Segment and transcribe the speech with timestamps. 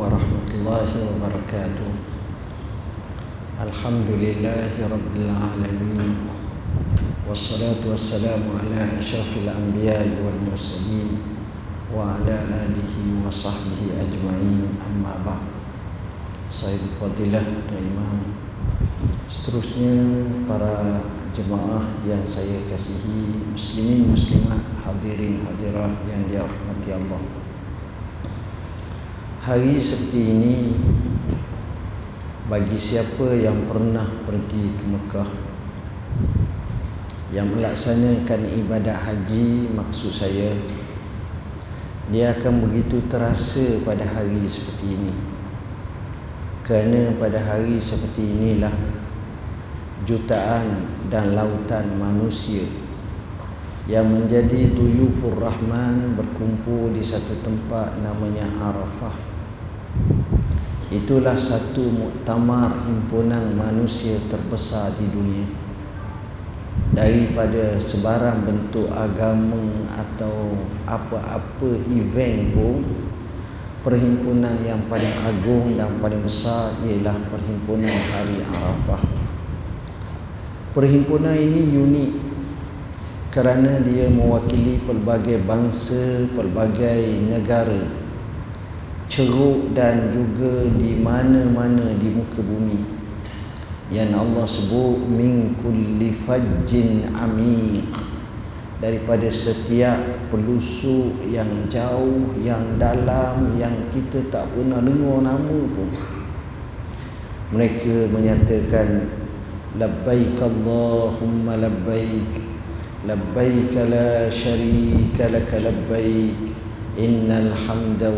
[0.00, 1.90] ورحمة الله وبركاته.
[3.60, 6.10] الحمد لله رب العالمين
[7.28, 11.08] والصلاة والسلام على أشرف الأنبياء والمرسلين
[11.92, 12.94] وعلى آله
[13.28, 15.44] وصحبه أجمعين أما بعد.
[16.48, 18.20] سيد فضيلة الإمام
[19.28, 21.04] seterusnya برا
[21.36, 27.49] jemaah yang saya kasihi muslimin muslimat hadirin hadirat yang dirahmati Allah.
[29.40, 30.76] Hari seperti ini
[32.44, 35.30] Bagi siapa yang pernah pergi ke Mekah
[37.32, 40.52] Yang melaksanakan ibadah haji Maksud saya
[42.12, 45.14] Dia akan begitu terasa pada hari seperti ini.
[46.60, 48.76] Kerana pada hari seperti inilah
[50.04, 52.68] jutaan dan lautan manusia
[53.88, 59.29] yang menjadi duyufur rahman berkumpul di satu tempat namanya Arafah
[60.90, 65.46] itulah satu muktamar himpunan manusia terbesar di dunia
[66.90, 70.58] daripada sebarang bentuk agama atau
[70.90, 72.82] apa-apa event pun
[73.86, 79.02] perhimpunan yang paling agung dan paling besar ialah perhimpunan hari Arafah.
[80.74, 82.10] Perhimpunan ini unik
[83.30, 87.99] kerana dia mewakili pelbagai bangsa, pelbagai negara
[89.10, 92.78] ceruk dan juga di mana-mana di muka bumi.
[93.90, 97.90] Yang Allah sebut min kulli fajjin amiq.
[98.80, 99.98] Daripada setiap
[100.32, 105.90] pelusuk yang jauh, yang dalam, yang kita tak pernah dengar nama pun.
[107.50, 109.10] Mereka menyatakan
[109.76, 112.30] labbaik Allahumma labbaik.
[113.04, 116.49] Labbaik la syarika lak labbaik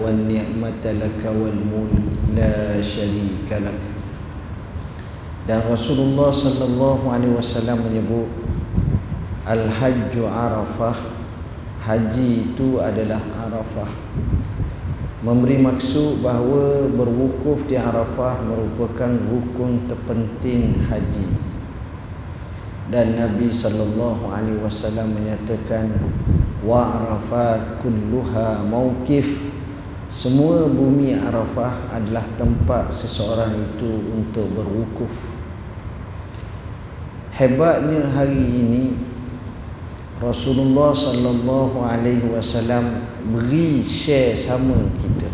[0.03, 1.95] wan ni'mata lak wal mulk
[2.35, 3.79] la syarika lak.
[5.47, 8.31] Dan Rasulullah sallallahu alaihi wasallam menyebut
[9.43, 11.13] Al-Hajju Arafah
[11.83, 13.91] Haji itu adalah Arafah.
[15.27, 21.27] Memberi maksud bahawa berwukuf di Arafah merupakan rukun terpenting haji.
[22.87, 25.91] Dan Nabi sallallahu alaihi wasallam menyatakan
[26.63, 29.39] wa Arafat kulluha mauqif
[30.13, 35.11] semua bumi Arafah adalah tempat seseorang itu untuk berwukuf
[37.35, 38.85] hebatnya hari ini
[40.23, 42.95] Rasulullah sallallahu alaihi wasallam
[43.35, 45.27] beri share sama kita.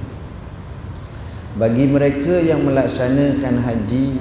[1.60, 4.16] Bagi mereka yang melaksanakan haji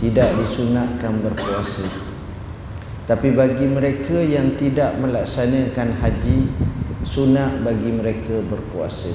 [0.00, 1.84] tidak disunatkan berpuasa.
[3.04, 6.48] Tapi bagi mereka yang tidak melaksanakan haji
[7.04, 9.12] sunat bagi mereka berpuasa.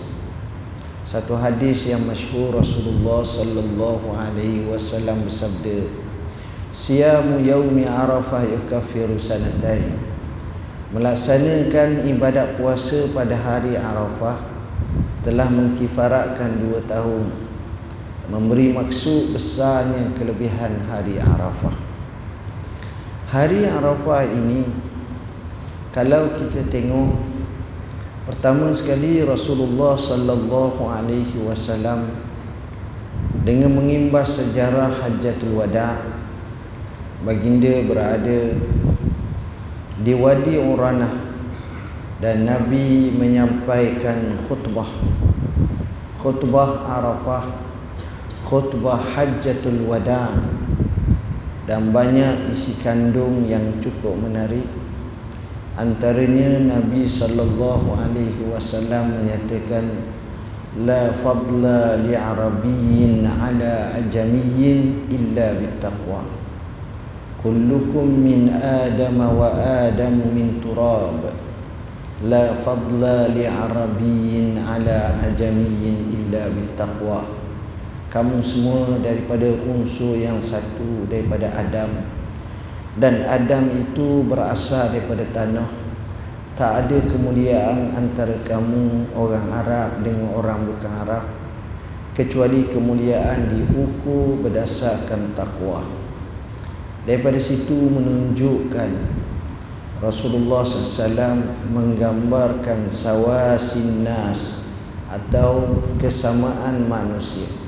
[1.02, 5.90] Satu hadis yang masyhur Rasulullah sallallahu alaihi wasallam bersabda,
[6.70, 10.10] "Siyamu yaumi Arafah yukaffiru sanatain."
[10.90, 14.42] melaksanakan ibadat puasa pada hari Arafah
[15.22, 17.30] telah mengkifaratkan dua tahun
[18.26, 21.89] memberi maksud besarnya kelebihan hari Arafah
[23.30, 24.66] hari Arafah ini
[25.94, 27.14] kalau kita tengok
[28.26, 32.10] pertama sekali Rasulullah sallallahu alaihi wasallam
[33.46, 36.02] dengan mengimbas sejarah Hajjatul Wada
[37.22, 38.58] baginda berada
[40.02, 41.14] di Wadi Uranah
[42.18, 44.90] dan Nabi menyampaikan khutbah
[46.18, 47.46] khutbah Arafah
[48.42, 50.34] khutbah Hajjatul Wada
[51.70, 54.66] dan banyak isi kandung yang cukup menarik.
[55.78, 59.86] Antaranya Nabi sallallahu alaihi wasallam menyatakan
[60.82, 66.26] la fadla li arabiyyin ala ajamiyyin illa bittaqwa.
[67.38, 71.22] Kullukum min adam wa adam min turab.
[72.26, 77.39] La fadla li arabiyyin ala ajamiyyin illa bittaqwa
[78.10, 82.06] kamu semua daripada unsur yang satu daripada Adam.
[82.98, 85.70] Dan Adam itu berasal daripada tanah.
[86.58, 91.24] Tak ada kemuliaan antara kamu orang Arab dengan orang bukan Arab
[92.20, 95.88] kecuali kemuliaan diukur berdasarkan takwa
[97.08, 98.92] daripada situ menunjukkan
[100.04, 101.40] Rasulullah SAW
[101.72, 104.68] menggambarkan sawasin nas
[105.08, 107.59] atau kesamaan manusia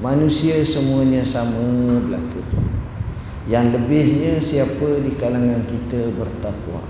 [0.00, 2.42] manusia semuanya sama belaka.
[3.46, 6.82] Yang lebihnya siapa di kalangan kita bertakwa?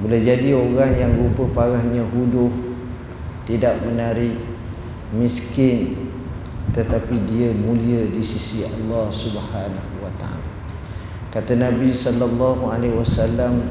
[0.00, 2.50] Boleh jadi orang yang rupa parahnya huduh
[3.44, 4.34] tidak menarik
[5.14, 6.04] miskin
[6.74, 10.50] tetapi dia mulia di sisi Allah Subhanahu wa taala.
[11.30, 13.70] Kata Nabi sallallahu alaihi wasallam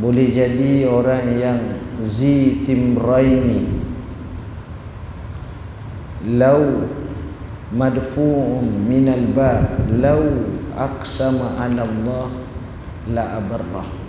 [0.00, 1.60] boleh jadi orang yang
[2.00, 2.64] zi
[6.24, 6.88] lau
[7.72, 10.24] madfu'un minal ba lau
[10.74, 12.28] aqsama ala Allah
[13.08, 14.04] la abarrah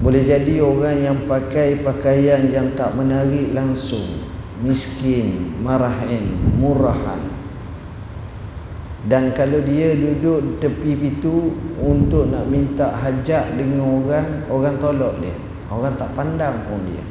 [0.00, 4.26] boleh jadi orang yang pakai pakaian yang tak menarik langsung
[4.62, 7.20] miskin, marahin, murahan.
[9.06, 15.36] Dan kalau dia duduk tepi pintu untuk nak minta hajat dengan orang, orang tolak dia.
[15.70, 17.04] Orang tak pandang pun dia.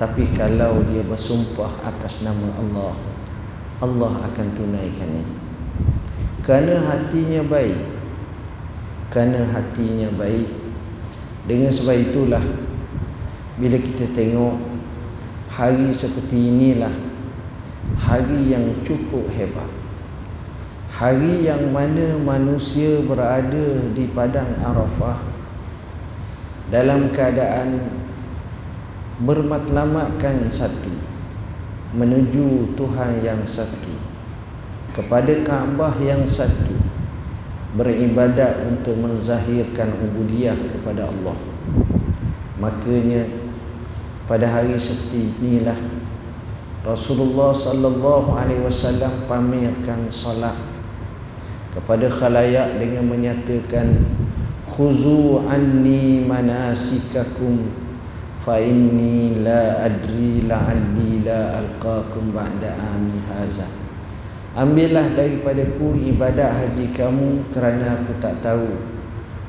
[0.00, 2.96] Tapi kalau dia bersumpah atas nama Allah,
[3.84, 5.24] Allah akan tunaikannya.
[6.40, 7.76] Kerana hatinya baik.
[9.12, 10.48] Kerana hatinya baik.
[11.44, 12.40] Dengan sebab itulah
[13.60, 14.56] bila kita tengok
[15.52, 16.92] hari seperti inilah
[18.00, 19.68] hari yang cukup hebat
[21.00, 25.16] hari yang mana manusia berada di padang Arafah
[26.68, 27.99] dalam keadaan
[29.20, 30.88] bermatlamatkan satu
[31.92, 33.92] menuju Tuhan yang satu
[34.96, 36.74] kepada Kaabah yang satu
[37.76, 41.36] beribadat untuk menzahirkan ubudiyah kepada Allah.
[42.58, 43.28] Makanya
[44.26, 45.78] pada hari seperti inilah
[46.82, 50.56] Rasulullah sallallahu alaihi wasallam pamerkan solat
[51.70, 54.00] kepada khalayak dengan menyatakan
[54.66, 57.68] khuzu anni manasikakum
[58.48, 63.68] inni la adri la'alli la alqakum ba'da ami haza.
[64.56, 68.80] Ambillah daripadaku ibadat haji kamu kerana aku tak tahu.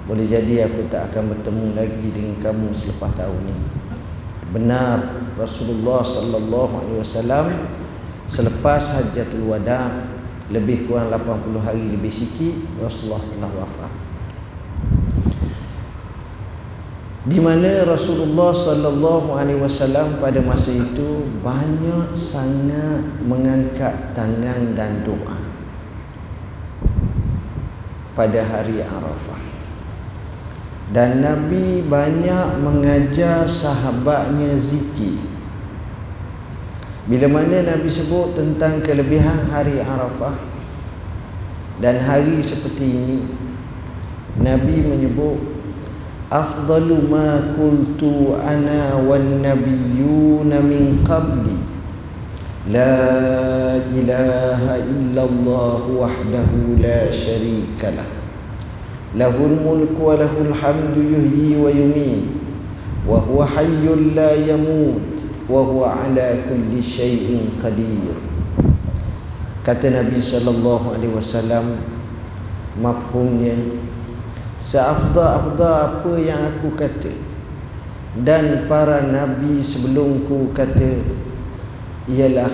[0.05, 3.67] Boleh jadi aku tak akan bertemu lagi dengan kamu selepas tahun ini.
[4.51, 4.99] Benar
[5.39, 7.47] Rasulullah sallallahu alaihi wasallam
[8.27, 10.11] selepas hajatul wada
[10.51, 14.10] lebih kurang 80 hari lebih sikit Rasulullah telah wafat
[17.21, 25.37] di mana Rasulullah sallallahu alaihi wasallam pada masa itu banyak sangat mengangkat tangan dan doa
[28.17, 29.41] pada hari Arafah.
[30.91, 35.21] Dan Nabi banyak mengajar sahabatnya zikir.
[37.05, 40.35] Bila mana Nabi sebut tentang kelebihan hari Arafah
[41.81, 43.19] dan hari seperti ini
[44.37, 45.50] Nabi menyebut
[46.30, 51.54] afdalu ma qultu ana wan nabiyyuna min qabli
[52.70, 58.16] la ilaha illallah wahdahu la syarika lahu
[59.16, 62.24] له الملك وله الحمد يحيي ويميت
[63.08, 65.16] وهو حي لا يموت
[65.48, 68.12] وهو على كل شيء قدير
[69.64, 71.80] kata Nabi sallallahu alaihi wasallam
[72.78, 73.56] mafhumnya
[74.61, 75.73] seafdal-afdal
[76.05, 77.11] apa yang aku kata?
[78.15, 81.01] Dan para nabi sebelumku kata
[82.05, 82.51] ialah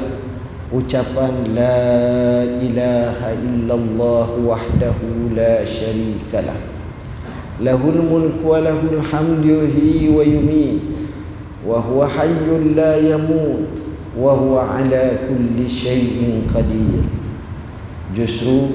[0.71, 6.77] ucapan la ilaha illallah wahdahu la syarikalah
[7.57, 9.65] lahul mulku wa lahul hamdu
[10.13, 10.81] wa yumiit.
[11.65, 13.81] Wa huwa hayyun la yamut.
[14.17, 17.03] Wa huwa ala kulli syai'in qadir.
[18.15, 18.69] Justru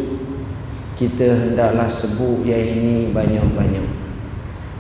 [1.03, 3.83] kita hendaklah sebut yang ini banyak-banyak.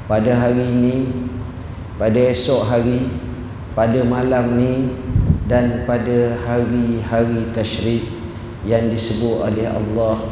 [0.06, 0.96] Pada hari ini
[1.98, 3.10] pada esok hari
[3.74, 4.94] pada malam ni
[5.50, 8.06] dan pada hari-hari tasyrik
[8.62, 10.22] yang disebut oleh Allah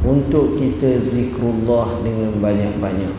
[0.00, 3.12] untuk kita zikrullah dengan banyak-banyak.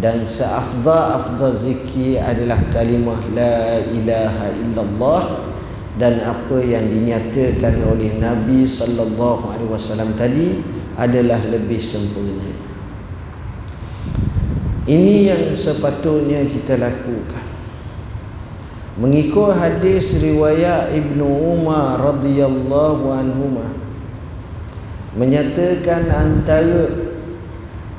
[0.00, 5.22] Dan seafdal-afdal zikir adalah kalimah la ilaha illallah
[5.96, 10.60] dan apa yang dinyatakan oleh Nabi sallallahu alaihi wasallam tadi
[10.96, 12.48] adalah lebih sempurna.
[14.86, 17.46] Ini yang sepatutnya kita lakukan
[18.96, 23.60] mengikut hadis riwayat Ibnu Umar radhiyallahu anhu
[25.12, 27.12] menyatakan antara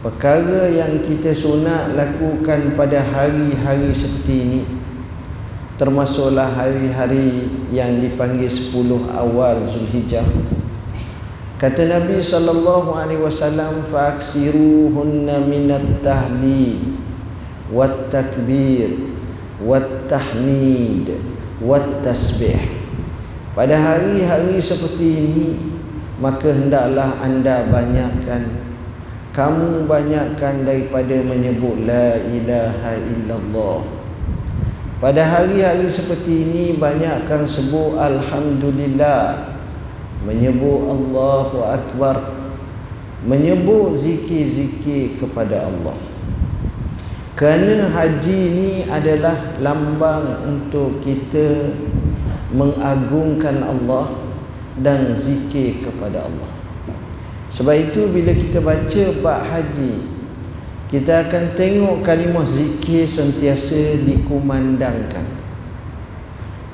[0.01, 4.61] perkara yang kita sunat lakukan pada hari-hari seperti ini
[5.77, 8.73] termasuklah hari-hari yang dipanggil 10
[9.13, 10.25] awal Zulhijjah
[11.57, 17.01] kata Nabi sallallahu alaihi wasallam faaksiruhunna minat tahlil
[17.73, 19.17] wat takbir
[19.57, 21.17] Wattahmid
[21.65, 22.61] Wattasbih
[23.57, 25.47] Pada hari-hari seperti ini
[26.21, 28.53] Maka hendaklah anda banyakkan
[29.33, 33.81] Kamu banyakkan daripada menyebut La ilaha illallah.
[34.97, 39.56] Pada hari-hari seperti ini banyakkan sebut Alhamdulillah
[40.25, 42.39] menyebut Allahu Akbar.
[43.27, 45.97] Menyebut zikir-zikir kepada Allah.
[47.33, 51.73] Kerana haji ini adalah lambang untuk kita
[52.53, 54.09] mengagungkan Allah
[54.79, 56.51] dan zikir kepada Allah.
[57.49, 60.17] Sebab itu bila kita baca bab haji
[60.87, 65.36] kita akan tengok kalimah zikir sentiasa dikumandangkan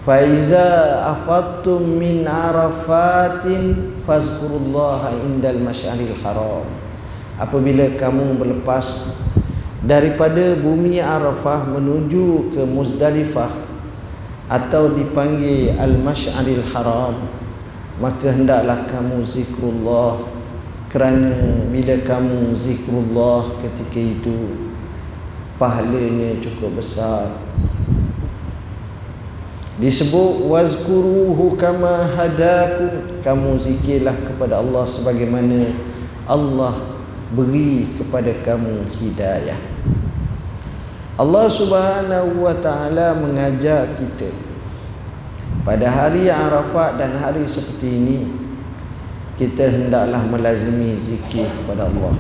[0.04, 6.68] Faiza afattum min arafatin fazkurullaha indal masyaril haram.
[7.40, 9.20] Apabila kamu berlepas
[9.84, 13.52] daripada bumi Arafah menuju ke Muzdalifah
[14.48, 17.16] atau dipanggil al-masyaril haram
[18.00, 20.24] maka hendaklah kamu zikrullah
[20.88, 24.56] kerana bila kamu zikrullah ketika itu
[25.60, 27.28] pahalanya cukup besar
[29.82, 33.22] disebut wazkuruhu kama hadakum.
[33.24, 35.72] Kamu zikirlah kepada Allah sebagaimana
[36.28, 36.76] Allah
[37.34, 39.58] beri kepada kamu hidayah.
[41.14, 44.34] Allah Subhanahu wa taala mengajar kita
[45.62, 48.20] pada hari Arafat dan hari seperti ini
[49.38, 52.18] kita hendaklah melazimi zikir kepada Allah.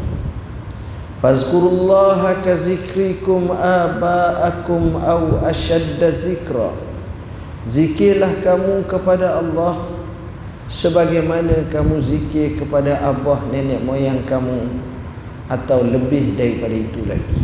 [1.19, 6.92] Fazkurullaha ka zikrikum aba'akum aw ashadda zikra
[7.69, 9.87] zikirlah kamu kepada Allah
[10.67, 14.67] sebagaimana kamu zikir kepada abah nenek moyang kamu
[15.51, 17.41] atau lebih daripada itu lagi.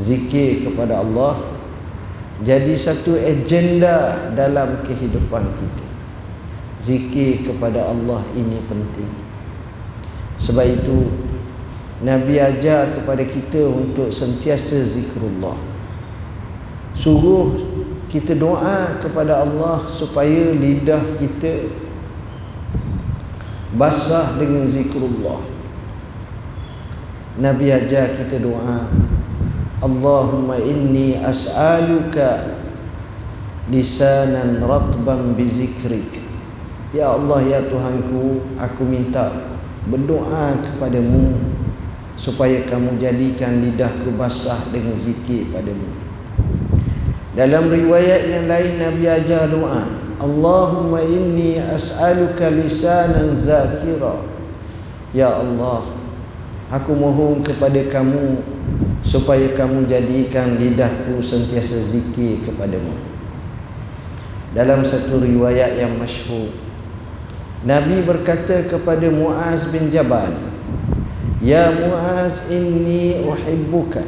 [0.00, 1.52] Zikir kepada Allah
[2.42, 5.86] jadi satu agenda dalam kehidupan kita.
[6.82, 9.06] Zikir kepada Allah ini penting.
[10.42, 11.06] Sebab itu
[12.02, 15.54] Nabi ajar kepada kita untuk sentiasa zikrullah.
[16.98, 17.71] Suruh
[18.12, 21.72] kita doa kepada Allah supaya lidah kita
[23.72, 25.40] basah dengan zikrullah.
[27.40, 28.92] Nabi ajar kita doa
[29.80, 32.60] Allahumma inni as'aluka
[33.72, 36.20] lisanan ratban bi zikrika
[36.92, 39.32] Ya Allah ya Tuhanku aku minta
[39.88, 41.40] berdoa kepadamu
[42.20, 46.11] supaya kamu jadikan lidahku basah dengan zikir padamu
[47.32, 54.22] dalam riwayat yang lain Nabi ajar doa Allahumma inni as'aluka lisanan zakira.
[55.10, 55.82] Ya Allah
[56.70, 58.38] aku mohon kepada kamu
[59.02, 62.94] supaya kamu jadikan lidahku sentiasa zikir kepadamu.
[64.54, 66.52] Dalam satu riwayat yang masyhur
[67.64, 70.28] Nabi berkata kepada Muaz bin Jabal
[71.40, 74.04] Ya Muaz inni uhibbuka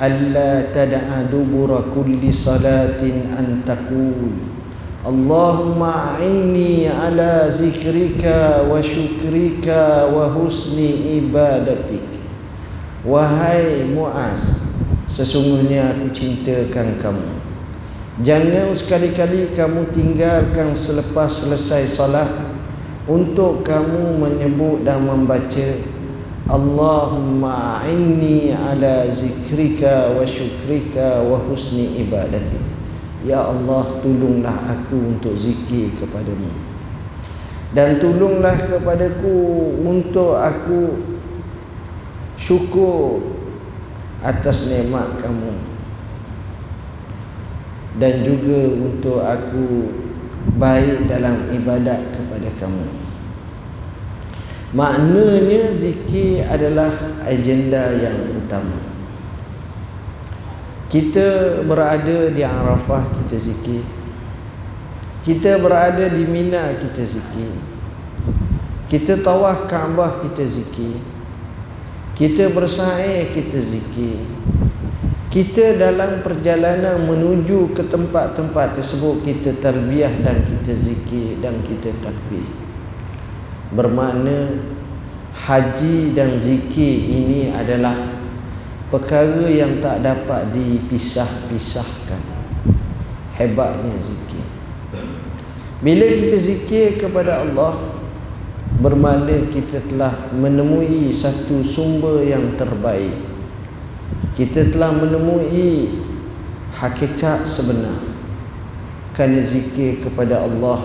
[0.00, 4.32] alla tad'a dubura kulli salatin an taqul
[5.00, 12.04] Allahumma a'inni ala zikrika wa syukrika wa husni ibadatik
[13.00, 14.60] Wahai Muaz
[15.08, 17.32] sesungguhnya aku cintakan kamu.
[18.20, 22.28] Jangan sekali-kali kamu tinggalkan selepas selesai salat
[23.08, 25.80] untuk kamu menyebut dan membaca
[26.50, 32.58] Allahumma inni ala zikrika wa syukrika wa husni ibadati.
[33.22, 36.50] Ya Allah tolonglah aku untuk zikir kepadamu.
[37.70, 39.38] Dan tolonglah kepadaku
[39.78, 40.98] untuk aku
[42.34, 43.22] syukur
[44.18, 45.54] atas nikmat kamu.
[47.94, 49.86] Dan juga untuk aku
[50.58, 52.99] baik dalam ibadat kepada kamu
[54.70, 56.90] maknanya zikir adalah
[57.26, 58.78] agenda yang utama.
[60.90, 63.82] Kita berada di Arafah kita zikir.
[65.22, 67.54] Kita berada di Mina kita zikir.
[68.90, 70.98] Kita tawaf Kaabah kita zikir.
[72.18, 74.18] Kita bersa'i kita zikir.
[75.30, 82.59] Kita dalam perjalanan menuju ke tempat-tempat tersebut kita terbiah dan kita zikir dan kita takbir
[83.70, 84.58] bermakna
[85.34, 87.94] haji dan zikir ini adalah
[88.90, 92.22] perkara yang tak dapat dipisah-pisahkan.
[93.38, 94.44] Hebatnya zikir.
[95.80, 97.78] Bila kita zikir kepada Allah
[98.82, 103.16] bermakna kita telah menemui satu sumber yang terbaik.
[104.36, 106.04] Kita telah menemui
[106.76, 107.96] hakikat sebenar.
[109.16, 110.84] Kerana zikir kepada Allah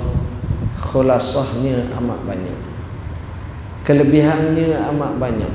[0.79, 2.74] khulasahnya amat banyak
[3.85, 5.53] kelebihannya amat banyak.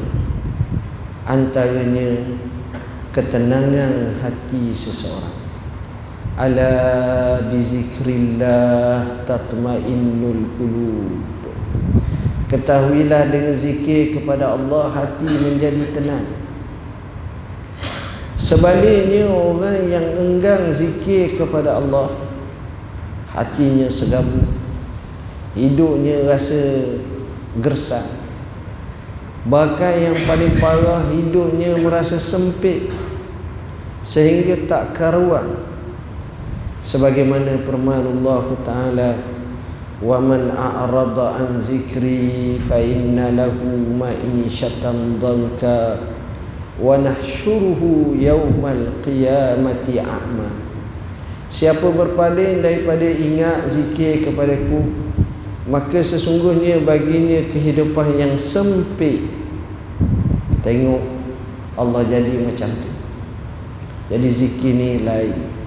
[1.26, 2.38] Antaranya
[3.10, 5.37] ketenangan hati seseorang.
[6.38, 6.72] Ala
[7.50, 11.26] bizikrillah tatmainnul qulub.
[12.49, 16.26] Ketahuilah dengan zikir kepada Allah hati menjadi tenang.
[18.40, 22.10] Sebaliknya orang yang enggan zikir kepada Allah
[23.30, 24.42] hatinya segabu
[25.54, 26.99] hidupnya rasa
[27.62, 28.20] gersang
[29.50, 32.87] bahkan yang paling parah hidupnya merasa sempit
[34.07, 35.59] sehingga tak karuan.
[36.87, 39.11] Sebagaimana firman Allah taala
[40.00, 46.00] wa man a'rada an zikri fa inna lahu ma'isyatan dhanka
[46.80, 50.49] wa nahsyuruhu yawmal qiyamati a'ma.
[51.50, 55.11] Siapa berpaling daripada ingat zikir kepadaku
[55.69, 59.39] maka sesungguhnya baginya kehidupan yang sempit
[60.61, 61.02] tengok
[61.76, 62.90] Allah jadi macam tu
[64.11, 65.61] jadi zikir ni lain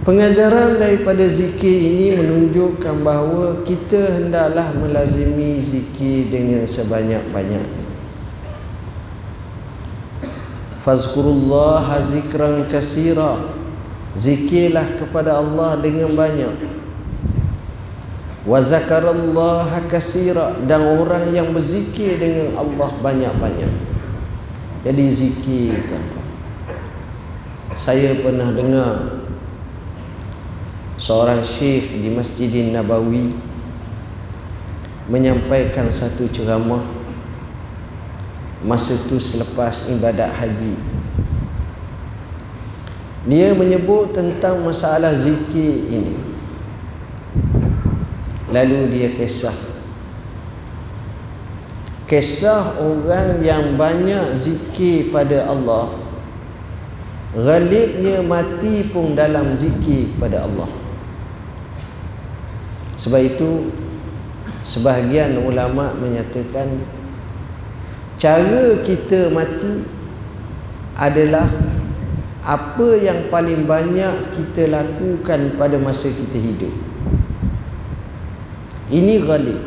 [0.00, 7.86] Pengajaran daripada zikir ini menunjukkan bahawa kita hendaklah melazimi zikir dengan sebanyak-banyaknya.
[10.80, 13.54] Fazkurullah zikran kasira.
[14.16, 16.79] Zikirlah kepada Allah dengan banyak.
[18.40, 23.72] Wa zakarallaha kasira dan orang yang berzikir dengan Allah banyak-banyak.
[24.80, 25.76] Jadi zikir
[27.76, 29.28] Saya pernah dengar
[30.96, 33.28] seorang syekh di Masjidin Nabawi
[35.08, 36.84] menyampaikan satu ceramah
[38.64, 40.76] masa itu selepas ibadat haji.
[43.28, 46.29] Dia menyebut tentang masalah zikir ini
[48.50, 49.54] lalu dia kisah
[52.10, 55.94] kisah orang yang banyak zikir pada Allah
[57.30, 60.66] Ghalibnya mati pun dalam zikir pada Allah
[62.98, 63.70] sebab itu
[64.66, 66.82] sebahagian ulama menyatakan
[68.20, 70.00] cara kita mati
[71.00, 71.48] adalah
[72.44, 76.72] apa yang paling banyak kita lakukan pada masa kita hidup.
[78.90, 79.60] Ini ghalib.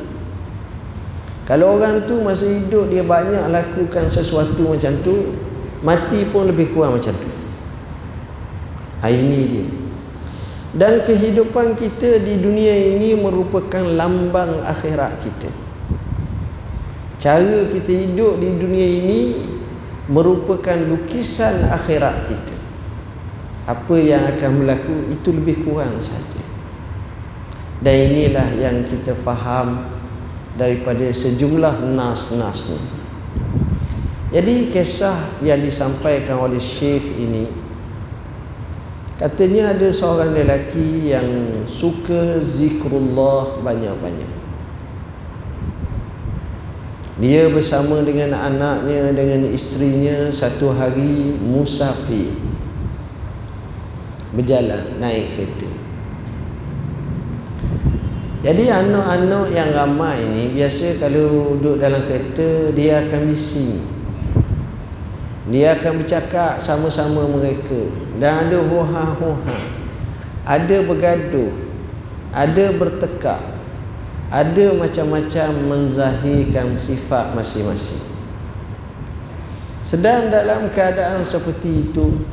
[1.48, 5.36] Kalau orang tu masa hidup dia banyak lakukan sesuatu macam tu,
[5.84, 7.32] mati pun lebih kurang macam tu.
[9.04, 9.66] Ha, ini dia
[10.74, 15.50] dan kehidupan kita di dunia ini merupakan lambang akhirat kita
[17.22, 19.20] cara kita hidup di dunia ini
[20.10, 22.58] merupakan lukisan akhirat kita
[23.70, 26.43] apa yang akan berlaku itu lebih kurang saja
[27.84, 29.92] dan inilah yang kita faham
[30.56, 32.80] daripada sejumlah nas-nas ni
[34.34, 37.64] jadi kisah yang disampaikan oleh syekh ini
[39.24, 44.32] Katanya ada seorang lelaki yang suka zikrullah banyak-banyak.
[47.24, 52.36] Dia bersama dengan anaknya dengan isterinya satu hari musafir.
[54.36, 55.72] Berjalan naik kereta.
[58.44, 63.80] Jadi anak-anak yang ramai ni biasa kalau duduk dalam kereta dia akan bising.
[65.48, 67.88] Dia akan bercakap sama-sama mereka.
[68.20, 69.84] Dan ada hoha-hoha
[70.44, 71.56] ada bergaduh.
[72.36, 73.40] Ada bertekak.
[74.28, 78.02] Ada macam-macam menzahirkan sifat masing-masing.
[79.86, 82.28] Sedang dalam keadaan seperti itu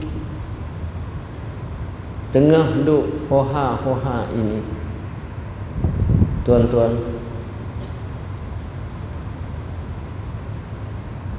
[2.35, 4.80] tengah duk hoha-hoha ini
[6.51, 6.99] tuan-tuan.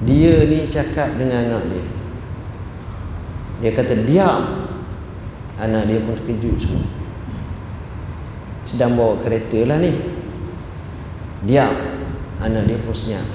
[0.07, 1.85] Dia ni cakap dengan anak dia.
[3.59, 4.71] Dia kata diam.
[5.59, 6.87] Anak dia pun terkejut semua.
[8.63, 9.91] Sedang bawa kereta lah ni.
[11.43, 11.75] Diam.
[12.39, 13.27] Anak dia pun senyap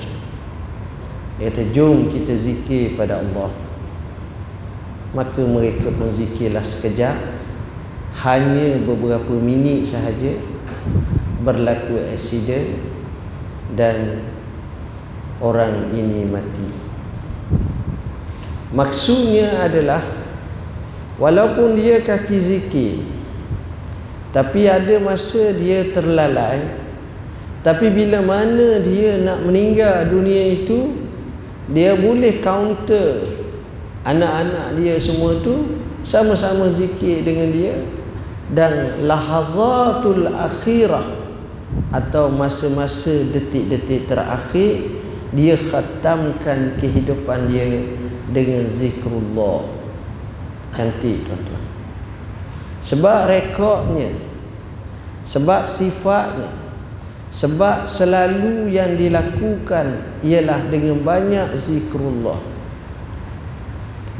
[1.37, 3.53] dia kata jom kita zikir pada Allah.
[5.13, 7.17] Maka mereka pun zikirlah sekejap.
[8.25, 10.41] Hanya beberapa minit sahaja
[11.47, 12.75] berlaku aksiden
[13.79, 14.19] dan
[15.39, 16.67] orang ini mati.
[18.75, 20.03] Maksudnya adalah
[21.23, 22.95] walaupun dia kaki zikir
[24.35, 26.61] tapi ada masa dia terlalai
[27.65, 30.93] tapi bila mana dia nak meninggal dunia itu
[31.73, 33.33] dia boleh counter
[34.05, 37.81] anak-anak dia semua tu sama-sama zikir dengan dia
[38.53, 41.16] dan lahazatul akhirah
[41.91, 44.87] atau masa-masa detik-detik terakhir
[45.35, 47.83] dia khatamkan kehidupan dia
[48.31, 49.67] dengan zikrullah.
[50.71, 51.65] Cantik tuan-tuan.
[52.85, 54.15] Sebab rekodnya
[55.27, 56.55] sebab sifatnya
[57.35, 62.39] sebab selalu yang dilakukan ialah dengan banyak zikrullah.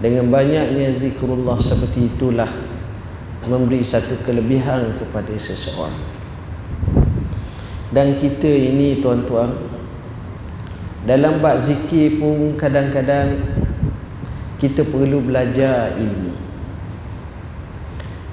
[0.03, 2.51] Dengan banyaknya zikrullah seperti itulah
[3.47, 6.16] memberi satu kelebihan kepada seseorang
[7.97, 9.57] dan kita ini tuan-tuan
[11.09, 13.41] dalam bab zikir pun kadang-kadang
[14.61, 16.37] kita perlu belajar ilmu.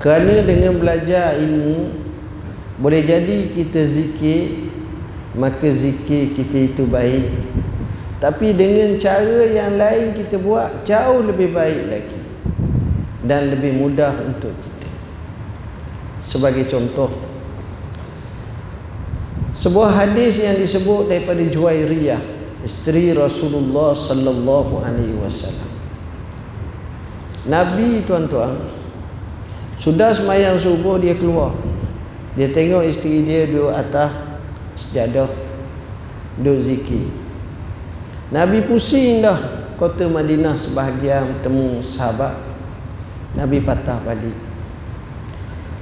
[0.03, 1.95] Kerana dengan belajar ilmu
[2.75, 4.67] boleh jadi kita zikir
[5.31, 7.31] maka zikir kita itu baik.
[8.19, 12.19] Tapi dengan cara yang lain kita buat jauh lebih baik lagi
[13.23, 14.91] dan lebih mudah untuk kita.
[16.19, 17.32] Sebagai contoh
[19.53, 22.19] sebuah hadis yang disebut daripada Juwairiyah
[22.65, 25.69] isteri Rasulullah sallallahu alaihi wasallam.
[27.45, 28.55] Nabi tuan-tuan
[29.77, 31.53] sudah semayang subuh dia keluar.
[32.33, 34.09] Dia tengok isteri dia duduk atas
[34.73, 35.29] sejadah
[36.41, 37.05] duduk zikir.
[38.33, 39.37] Nabi pusing dah
[39.77, 42.33] kota Madinah sebahagian temu sahabat.
[43.37, 44.42] Nabi patah balik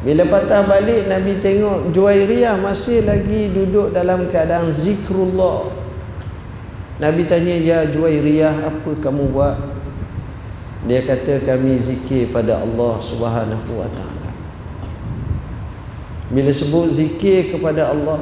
[0.02, 5.70] bila patah balik Nabi tengok Juwairiyah masih lagi duduk dalam keadaan zikrullah.
[6.98, 9.58] Nabi tanya ya Juwairiyah apa kamu buat?
[10.90, 14.34] Dia kata kami zikir pada Allah Subhanahu wa taala.
[16.34, 18.18] Bila sebut zikir kepada Allah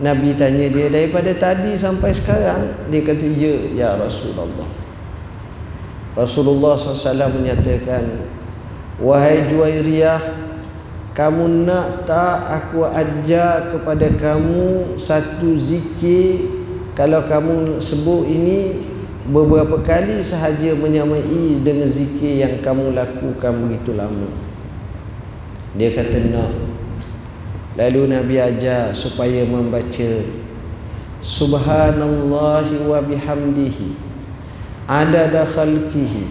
[0.00, 4.70] Nabi tanya dia daripada tadi sampai sekarang dia kata ya ya Rasulullah.
[6.16, 8.37] Rasulullah SAW menyatakan
[8.98, 10.20] Wahai Juwairiyah
[11.14, 16.50] Kamu nak tak aku ajar kepada kamu Satu zikir?
[16.98, 18.88] Kalau kamu sebut ini
[19.28, 24.24] Beberapa kali sahaja menyamai dengan zikir yang kamu lakukan begitu lama.
[25.76, 26.48] Dia kata nak.
[27.76, 30.24] Lalu Nabi ajar supaya membaca
[31.20, 34.00] Subhanallah wa bihamdihi
[34.88, 36.24] Adada khalqihi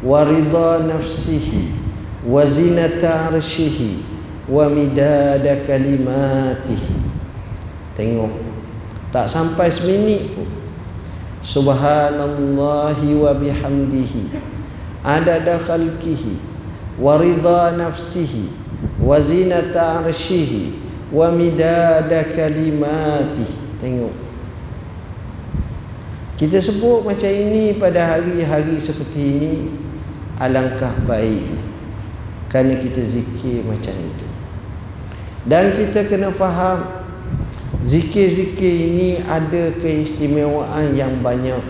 [0.00, 1.81] Warida nafsihi
[2.26, 4.02] arshihi
[4.46, 6.94] wa midada kalimatihi.
[7.98, 8.32] Tengok
[9.12, 10.48] tak sampai seminit pun.
[11.42, 14.30] Subhanallahi wa bihamdihi.
[15.04, 16.38] Adada khalqihi.
[16.96, 18.48] Wa rida nafsihi.
[19.02, 20.78] Wa zinata arshihi
[21.10, 23.82] wa midada kalimatihi.
[23.82, 24.14] Tengok.
[26.38, 29.52] Kita sebut macam ini pada hari-hari seperti ini
[30.42, 31.71] alangkah baik
[32.52, 34.26] kerana kita zikir macam itu.
[35.48, 36.86] Dan kita kena faham
[37.82, 41.64] zikir-zikir ini ada keistimewaan yang banyak.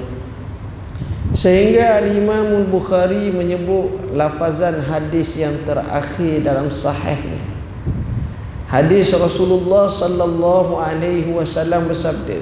[1.33, 7.40] Sehingga Imam Bukhari menyebut lafazan hadis yang terakhir dalam sahih
[8.73, 12.40] hadis Rasulullah sallallahu alaihi wasallam bersabda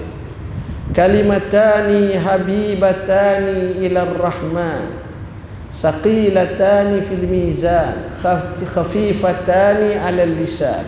[0.95, 5.00] kalimatani habibatani ila rahman
[5.71, 10.87] saqilatani fil mizan khafifatani ala lisan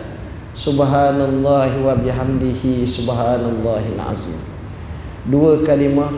[0.53, 4.37] subhanallah wa bihamdihi subhanallahil azim.
[5.23, 6.11] Dua kalimah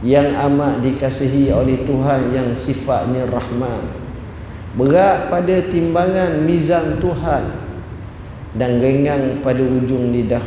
[0.00, 3.82] yang amat dikasihi oleh Tuhan yang sifatnya rahman.
[4.76, 7.48] Berat pada timbangan mizan Tuhan
[8.54, 10.44] dan ringan pada ujung lidah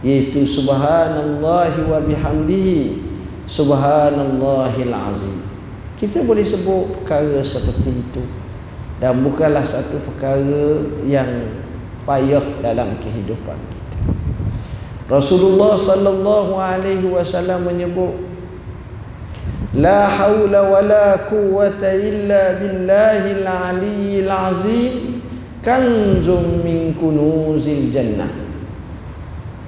[0.00, 3.00] iaitu subhanallah wa bihamdihi
[3.44, 5.49] subhanallahil azim
[6.00, 8.24] kita boleh sebut perkara seperti itu
[8.96, 11.28] dan bukanlah satu perkara yang
[12.08, 14.00] payah dalam kehidupan kita.
[15.12, 18.16] Rasulullah sallallahu alaihi wasallam menyebut
[19.76, 25.22] La haula wala quwwata illa billahil aliyyil azim
[25.62, 28.26] kanzum min kunuzil jannah.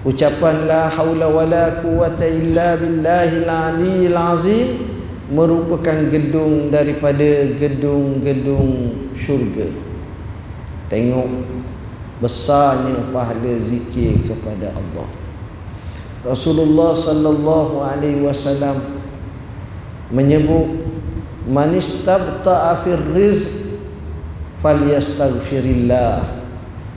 [0.03, 4.92] Ucapan la haula wala quwwata illa billahil aliyyil azim
[5.33, 9.65] merupakan gedung daripada gedung-gedung syurga.
[10.93, 11.29] Tengok
[12.21, 15.09] besarnya pahala zikir kepada Allah.
[16.23, 19.01] Rasulullah sallallahu alaihi wasallam
[20.13, 20.69] menyebut
[21.49, 23.51] man istabta'a fir rizq
[24.63, 26.23] falyastaghfirillah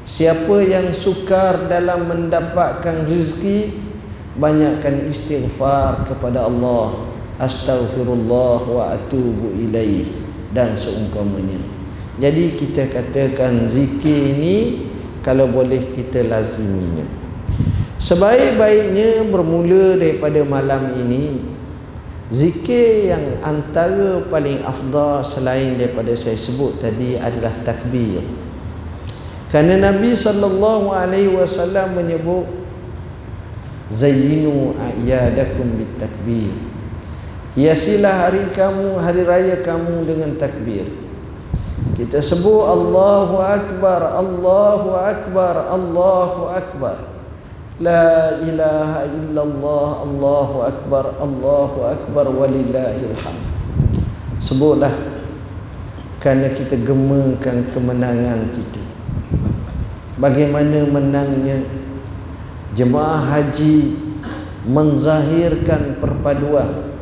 [0.06, 3.74] siapa yang sukar dalam mendapatkan rezeki
[4.38, 10.08] banyakkan istighfar kepada Allah astaghfirullah wa atubu ilaih
[10.56, 11.60] dan seumpamanya
[12.20, 14.88] jadi kita katakan zikir ini
[15.24, 17.04] kalau boleh kita laziminya
[18.00, 21.56] sebaik-baiknya bermula daripada malam ini
[22.34, 28.26] Zikir yang antara paling afdal selain daripada saya sebut tadi adalah takbir.
[29.54, 32.50] Kerana Nabi sallallahu alaihi wasallam menyebut
[33.94, 36.50] zayyinu ayyadakum bitakbir.
[37.56, 40.92] Hiasilah hari kamu, hari raya kamu dengan takbir.
[41.96, 47.16] Kita sebut Allahu akbar, Allahu akbar, Allahu akbar.
[47.76, 53.44] La ilaha illallah Allahu Akbar Allahu Akbar walillahil hamd
[54.40, 54.96] Sebutlah
[56.24, 58.80] Kerana kita gemakan kemenangan kita
[60.24, 61.68] Bagaimana menangnya
[62.80, 64.00] Jemaah haji
[64.72, 66.95] Menzahirkan perpaduan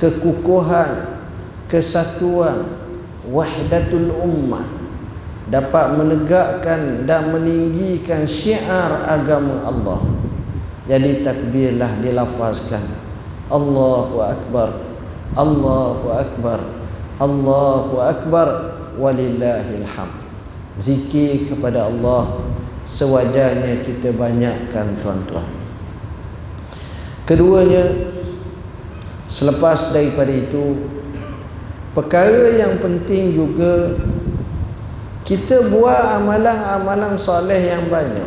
[0.00, 1.20] Kekukuhan
[1.68, 2.64] Kesatuan
[3.28, 4.64] Wahdatul ummah
[5.50, 10.00] dapat menegakkan dan meninggikan syiar agama Allah.
[10.86, 12.82] Jadi takbirlah dilafazkan.
[13.50, 14.78] Allahu akbar.
[15.34, 16.58] Allahu akbar.
[17.18, 18.48] Allahu akbar
[18.98, 20.18] walillahil hamd.
[20.78, 22.40] Zikir kepada Allah
[22.86, 25.46] sewajarnya kita banyakkan tuan-tuan.
[27.26, 28.09] Keduanya
[29.30, 30.74] selepas daripada itu
[31.94, 33.94] perkara yang penting juga
[35.22, 38.26] kita buat amalan-amalan soleh yang banyak.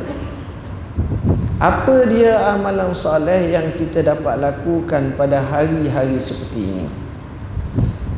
[1.60, 6.88] Apa dia amalan soleh yang kita dapat lakukan pada hari-hari seperti ini?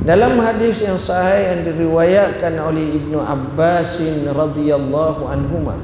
[0.06, 3.98] Dalam hadis yang sahih yang diriwayatkan oleh Ibnu Abbas
[4.30, 5.82] radhiyallahu anhuma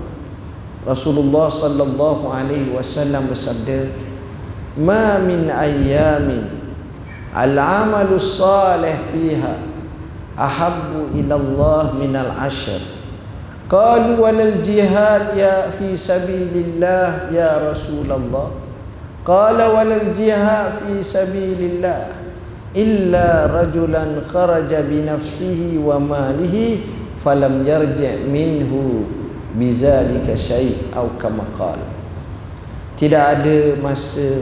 [0.86, 3.90] Rasulullah sallallahu alaihi wasallam bersabda
[4.78, 6.61] ma min ayyamin
[7.32, 9.56] al-amalu salih fiha
[10.36, 12.84] ahabbu ila Allah min al-ashr
[13.72, 18.52] qalu walal jihad ya fi sabilillah ya rasulullah.
[19.22, 22.20] Qala walal jihad fi sabilillah
[22.74, 26.84] illa rajulan kharaja bi nafsihi wa malihi
[27.22, 29.06] falam yarji' minhu
[29.56, 31.86] bizalika syai' aw kama qala.
[32.98, 34.42] Tidak ada masa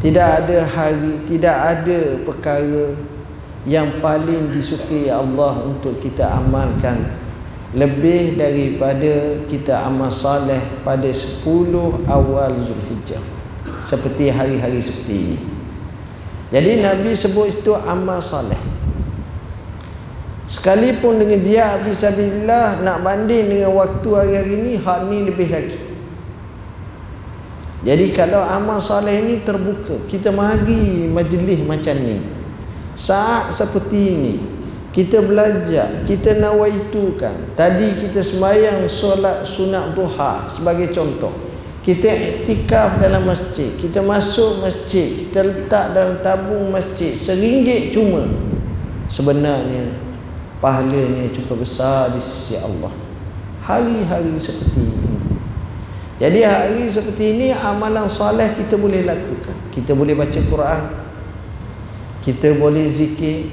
[0.00, 2.96] tidak ada hari tidak ada perkara
[3.64, 7.20] yang paling disukai Allah untuk kita amalkan.
[7.74, 11.42] Lebih daripada kita amal saleh pada 10
[12.06, 13.18] awal Zulhijjah.
[13.82, 15.38] Seperti hari-hari seperti ini.
[16.54, 18.60] Jadi Nabi sebut itu amal saleh.
[20.46, 25.83] Sekalipun dengan dia Fisabilillah nak banding dengan waktu hari-hari ini hak ni lebih lagi
[27.84, 32.16] jadi kalau amal saleh ini terbuka kita mari majlis macam ni.
[32.96, 34.34] Saat seperti ini
[34.96, 37.52] kita belajar kita nawaitukan.
[37.52, 41.52] Tadi kita sembahyang solat sunat duha sebagai contoh.
[41.84, 48.24] Kita iktikaf dalam masjid kita masuk masjid kita letak dalam tabung masjid seringgit cuma.
[49.12, 49.92] Sebenarnya
[50.64, 52.96] pahalanya cukup besar di sisi Allah.
[53.60, 55.23] Hari-hari seperti ini
[56.14, 59.56] jadi hari seperti ini amalan soleh kita boleh lakukan.
[59.74, 60.82] Kita boleh baca Quran.
[62.22, 63.50] Kita boleh zikir.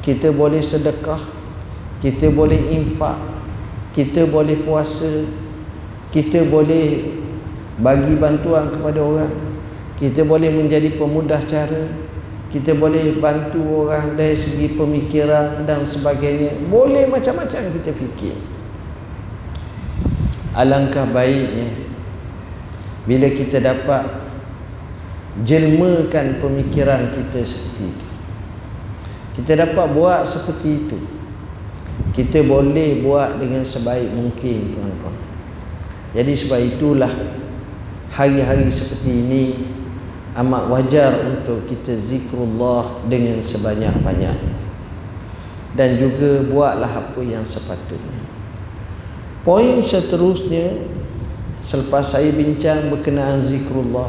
[0.00, 1.20] Kita boleh sedekah.
[2.00, 3.20] Kita boleh infak.
[3.92, 5.28] Kita boleh puasa.
[6.08, 7.20] Kita boleh
[7.76, 9.34] bagi bantuan kepada orang.
[10.00, 11.92] Kita boleh menjadi pemudah cara.
[12.48, 16.56] Kita boleh bantu orang dari segi pemikiran dan sebagainya.
[16.72, 18.59] Boleh macam-macam kita fikir
[20.54, 21.70] alangkah baiknya
[23.06, 24.06] bila kita dapat
[25.46, 28.06] jelmakan pemikiran kita seperti itu.
[29.40, 30.98] Kita dapat buat seperti itu.
[32.10, 35.16] Kita boleh buat dengan sebaik mungkin tuan-tuan.
[36.10, 37.12] Jadi sebab itulah
[38.10, 39.42] hari-hari seperti ini
[40.34, 44.56] amat wajar untuk kita zikrullah dengan sebanyak-banyaknya.
[45.78, 48.20] Dan juga buatlah apa yang sepatutnya
[49.44, 50.84] poin seterusnya
[51.60, 54.08] selepas saya bincang berkenaan zikrullah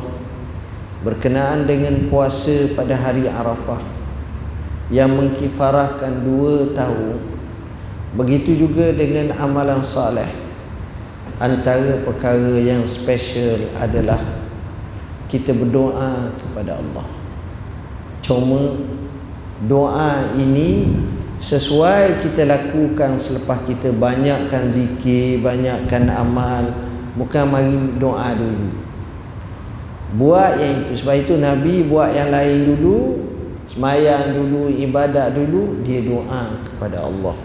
[1.01, 3.81] berkenaan dengan puasa pada hari Arafah
[4.91, 7.17] yang mengkifarahkan dua tahun
[8.13, 10.27] begitu juga dengan amalan saleh
[11.41, 14.21] antara perkara yang special adalah
[15.25, 17.07] kita berdoa kepada Allah.
[18.21, 18.77] Cuma
[19.65, 20.91] doa ini
[21.41, 26.69] sesuai kita lakukan selepas kita banyakkan zikir banyakkan amal
[27.17, 28.69] bukan mari doa dulu.
[30.11, 31.01] Buat yang itu.
[31.01, 33.25] Sebab itu Nabi buat yang lain dulu
[33.65, 37.35] semayang dulu ibadat dulu dia doa kepada Allah.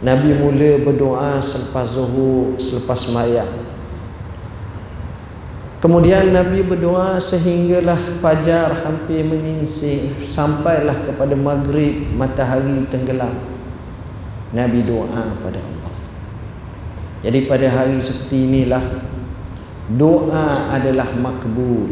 [0.00, 3.59] Nabi mula berdoa selepas zuhur selepas semayang
[5.80, 13.32] Kemudian Nabi berdoa sehinggalah fajar hampir menyingsing sampailah kepada maghrib matahari tenggelam.
[14.52, 15.94] Nabi doa pada Allah.
[17.24, 18.84] Jadi pada hari seperti inilah
[19.96, 21.88] doa adalah makbul.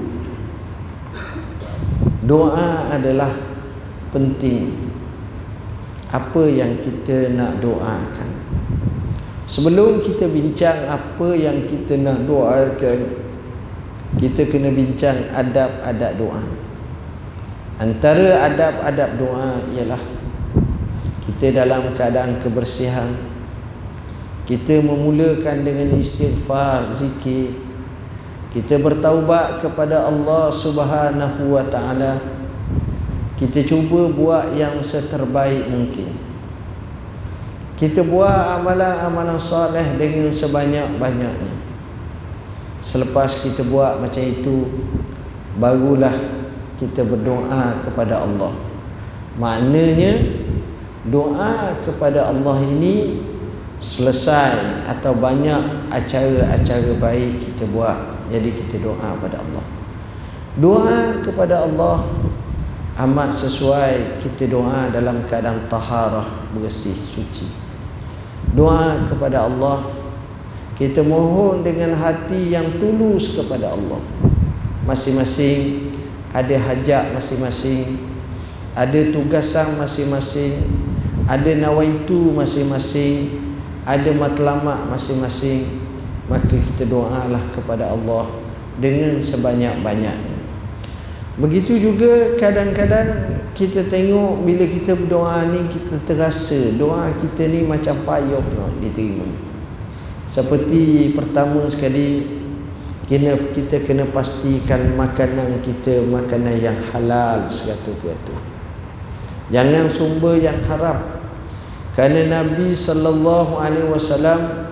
[2.29, 3.33] Doa adalah
[4.13, 4.69] penting.
[6.13, 8.31] Apa yang kita nak doakan.
[9.49, 13.28] Sebelum kita bincang apa yang kita nak doakan,
[14.19, 16.43] kita kena bincang adab-adab doa.
[17.79, 20.03] Antara adab-adab doa ialah
[21.31, 23.15] kita dalam keadaan kebersihan.
[24.43, 27.55] Kita memulakan dengan istighfar zikir.
[28.51, 32.19] Kita bertaubat kepada Allah Subhanahu wa taala.
[33.39, 36.11] Kita cuba buat yang seterbaik mungkin.
[37.79, 41.68] Kita buat amalan-amalan soleh dengan sebanyak-banyaknya
[42.89, 44.65] Selepas kita buat macam itu
[45.61, 46.15] Barulah
[46.81, 48.57] kita berdoa kepada Allah.
[49.37, 50.17] Maknanya
[51.05, 53.21] Doa kepada Allah ini
[53.77, 58.25] Selesai Atau banyak acara-acara baik kita buat.
[58.33, 59.65] Jadi kita doa kepada Allah.
[60.57, 62.09] Doa kepada Allah
[62.99, 67.47] Amat sesuai kita doa dalam keadaan taharah Bersih, suci.
[68.57, 70.08] Doa kepada Allah
[70.79, 73.99] kita mohon dengan hati yang tulus kepada Allah.
[74.87, 75.91] Masing-masing
[76.31, 77.99] ada hajat masing-masing
[78.79, 80.55] ada tugasan masing-masing
[81.27, 83.43] ada nawaitu masing-masing
[83.83, 85.67] ada matlamat masing-masing.
[86.31, 88.31] Maka kita doalah kepada Allah
[88.79, 90.37] dengan sebanyak-banyaknya.
[91.43, 97.99] Begitu juga kadang-kadang kita tengok bila kita berdoa ni kita terasa doa kita ni macam
[98.07, 98.45] payah
[98.79, 99.48] diterima
[100.29, 102.39] seperti pertama sekali
[103.09, 108.37] kena kita kena pastikan makanan kita makanan yang halal segala-gala.
[109.49, 111.01] Jangan sumber yang haram.
[111.97, 114.71] Kerana Nabi sallallahu alaihi wasallam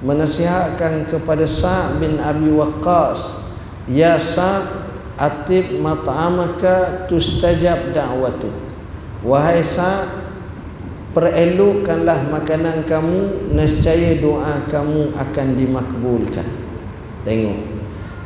[0.00, 3.44] menasihatkan kepada Sa' bin Abi Waqqas,
[3.86, 4.88] "Ya Sa'
[5.20, 8.56] atib mat'amaka tustajab da'watuk."
[9.20, 10.23] Wahai Sa'
[11.14, 16.48] perelokkanlah makanan kamu nescaya doa kamu akan dimakbulkan.
[17.22, 17.58] Tengok.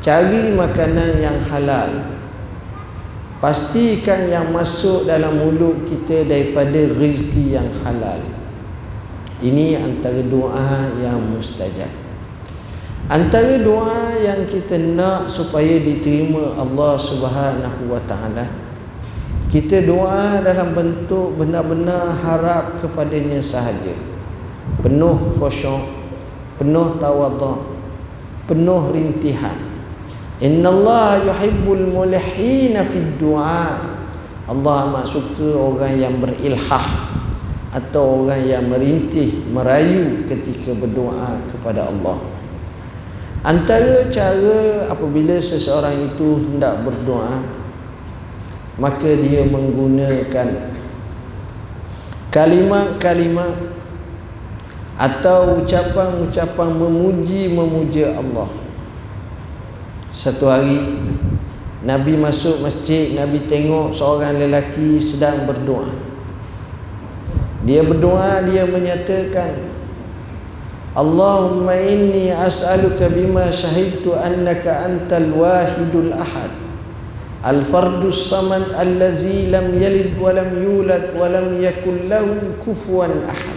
[0.01, 2.17] Cari makanan yang halal.
[3.39, 8.19] Pastikan yang masuk dalam mulut kita daripada rezeki yang halal.
[9.39, 11.93] Ini antara doa yang mustajab.
[13.07, 18.69] Antara doa yang kita nak supaya diterima Allah Subhanahu wa taala
[19.49, 23.97] kita doa dalam bentuk benar-benar harap kepadanya sahaja.
[24.85, 25.99] Penuh khusyuk
[26.61, 27.79] penuh tawadhu
[28.45, 29.57] penuh rintihan.
[30.39, 33.97] Innallaha yuhibbul mulihina fid du'a.
[34.49, 36.87] Allah amat suka orang yang berilhah
[37.69, 42.17] atau orang yang merintih merayu ketika berdoa kepada Allah.
[43.45, 47.45] Antara cara apabila seseorang itu hendak berdoa
[48.79, 50.71] maka dia menggunakan
[52.31, 53.59] kalimat-kalimat
[54.99, 58.51] atau ucapan-ucapan memuji-memuja Allah.
[60.15, 60.79] Satu hari
[61.83, 65.91] Nabi masuk masjid Nabi tengok seorang lelaki sedang berdoa.
[67.67, 69.75] Dia berdoa dia menyatakan
[70.99, 76.68] Allahumma inni as'aluka bima syahidtu annaka antal wahidul ahad
[77.49, 83.57] Al-Fardus Samad Allazi lam yalid wa lam yulad wa lam yakul lahu kufuwan ahad.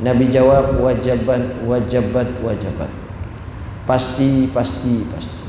[0.00, 2.88] Nabi jawab wajabat wajabat wajabat.
[3.84, 5.44] Pasti pasti pasti.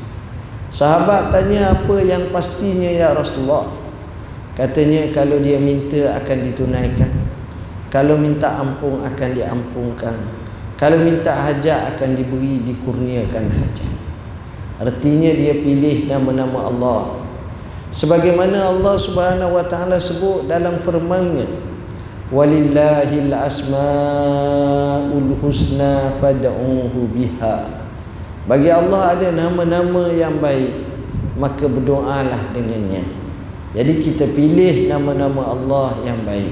[0.75, 3.79] Sahabat tanya apa yang pastinya ya Rasulullah?
[4.51, 7.11] Katanya kalau dia minta akan ditunaikan.
[7.87, 10.15] Kalau minta ampun akan diampunkan.
[10.75, 13.91] Kalau minta hajat akan diberi dikurniakan hajat.
[14.83, 17.20] Artinya dia pilih nama-nama Allah.
[17.91, 21.43] Sebagaimana Allah Subhanahu wa taala sebut dalam firman-Nya,
[22.32, 27.68] "Walillahil asmaul husna fad'uhu biha."
[28.47, 30.72] Bagi Allah ada nama-nama yang baik,
[31.36, 33.03] maka berdoalah dengannya.
[33.76, 36.51] Jadi kita pilih nama-nama Allah yang baik.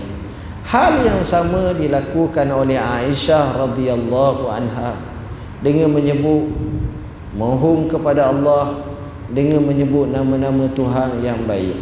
[0.68, 5.00] Hal yang sama dilakukan oleh Aisyah radhiyallahu anha
[5.64, 6.52] dengan menyebut
[7.34, 8.89] mohon kepada Allah
[9.34, 11.78] dengan menyebut nama-nama Tuhan yang baik.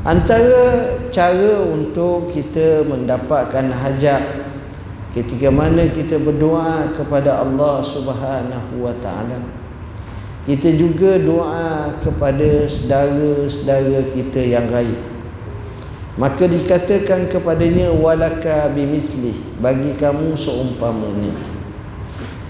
[0.00, 4.22] Antara cara untuk kita mendapatkan hajat
[5.12, 9.42] ketika mana kita berdoa kepada Allah Subhanahu wa taala
[10.48, 14.96] kita juga doa kepada saudara-saudara kita yang gaib.
[16.16, 21.49] Maka dikatakan kepadanya walaka bimislih bagi kamu seumpamanya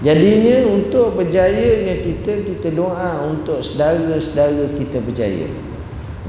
[0.01, 5.49] jadinya untuk berjayanya kita kita doa untuk saudara-saudara kita berjaya.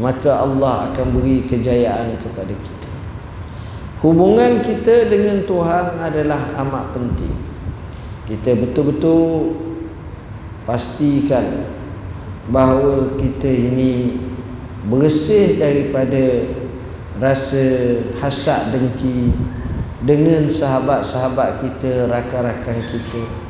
[0.01, 2.91] Maka Allah akan beri kejayaan kepada kita.
[4.01, 7.37] Hubungan kita dengan Tuhan adalah amat penting.
[8.25, 9.53] Kita betul-betul
[10.65, 11.69] pastikan
[12.49, 14.17] bahawa kita ini
[14.89, 16.43] bersih daripada
[17.23, 17.63] rasa
[18.19, 19.31] hasad dengki
[20.03, 23.42] dengan sahabat-sahabat kita, rakan-rakan kita.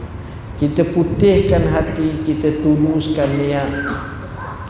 [0.62, 3.70] Kita putihkan hati, kita tuluskan niat,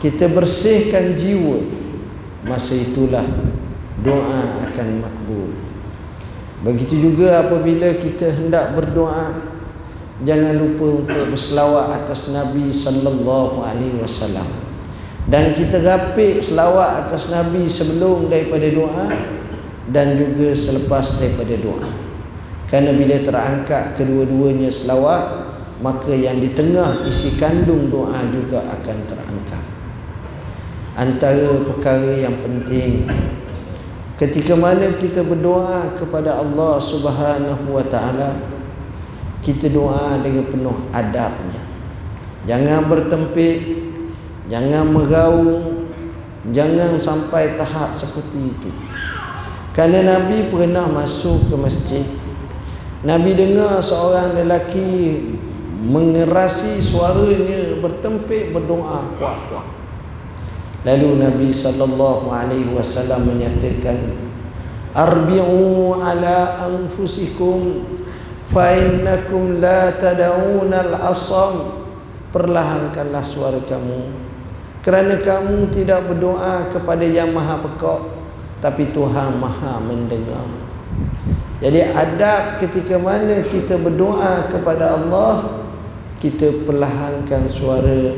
[0.01, 1.61] kita bersihkan jiwa.
[2.49, 3.21] Masa itulah
[4.01, 5.53] doa akan makbul.
[6.65, 9.53] Begitu juga apabila kita hendak berdoa,
[10.25, 14.45] jangan lupa untuk berselawat atas Nabi sallallahu alaihi wasallam
[15.27, 19.07] dan kita rapik selawat atas Nabi sebelum daripada doa
[19.91, 21.87] dan juga selepas daripada doa
[22.71, 25.52] kerana bila terangkat kedua-duanya selawat
[25.83, 29.63] maka yang di tengah isi kandung doa juga akan terangkat.
[30.95, 33.11] Antara perkara yang penting
[34.15, 38.31] ketika mana kita berdoa kepada Allah Subhanahu wa taala
[39.43, 41.59] kita doa dengan penuh adabnya.
[42.47, 43.59] Jangan bertempik
[44.47, 45.91] jangan meraung
[46.55, 48.71] jangan sampai tahap seperti itu.
[49.75, 52.05] Kerana Nabi pernah masuk ke masjid
[53.03, 55.19] Nabi dengar seorang lelaki
[55.83, 59.67] mengerasi suaranya bertempik berdoa kuat-kuat.
[60.87, 64.15] Lalu Nabi sallallahu alaihi wasallam menyatakan
[64.95, 67.83] arbi'u ala anfusikum
[68.51, 71.83] fa'innakum la tad'una al-asam.
[72.31, 74.09] Perlahankanlah suara kamu.
[74.81, 78.01] Kerana kamu tidak berdoa kepada yang maha pekak
[78.63, 80.47] tapi Tuhan maha mendengar.
[81.63, 85.62] Jadi adab ketika mana kita berdoa kepada Allah
[86.23, 88.15] kita perlahankan suara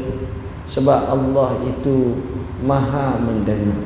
[0.70, 2.22] sebab Allah itu
[2.62, 3.82] maha mendengar.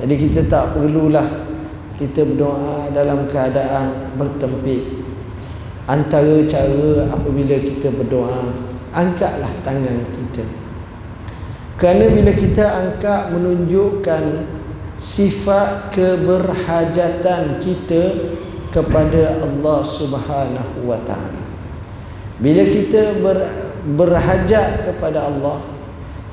[0.00, 1.52] Jadi kita tak perlulah
[2.00, 5.04] kita berdoa dalam keadaan bertempik
[5.84, 8.56] antara cara apabila kita berdoa
[8.96, 10.48] angkatlah tangan kita.
[11.76, 14.48] Kerana bila kita angkat menunjukkan
[14.96, 18.32] sifat keberhajatan kita
[18.72, 21.41] kepada Allah Subhanahu wa taala
[22.42, 23.38] bila kita ber,
[23.94, 25.62] berhajat kepada Allah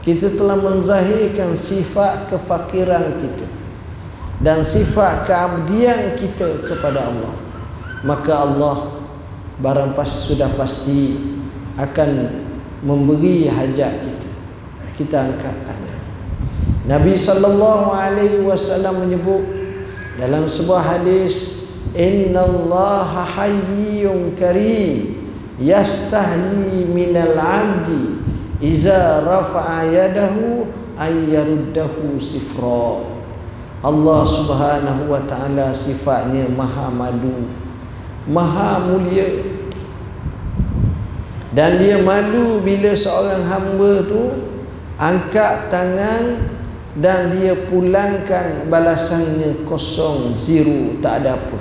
[0.02, 3.46] kita telah menzahirkan sifat kefakiran kita
[4.42, 7.34] dan sifat keabdian kita kepada Allah
[8.02, 9.00] maka Allah
[9.60, 11.20] barang pas sudah pasti
[11.76, 12.10] akan
[12.84, 14.30] memberi hajat kita.
[14.96, 16.00] Kita angkat tangan.
[16.88, 19.44] Nabi sallallahu alaihi wasallam menyebut
[20.20, 21.64] dalam sebuah hadis
[21.96, 25.19] innallaha hayyun karim
[25.60, 28.24] yastahyi minal 'abdi
[28.64, 33.04] iza rafa'a yadahu ay yaruddahu sifra.
[33.80, 37.48] Allah Subhanahu wa taala sifatnya maha madu
[38.28, 39.48] maha mulia.
[41.50, 44.38] Dan dia malu bila seorang hamba tu
[45.02, 46.46] angkat tangan
[47.00, 51.60] dan dia pulangkan balasannya kosong zero tak ada apa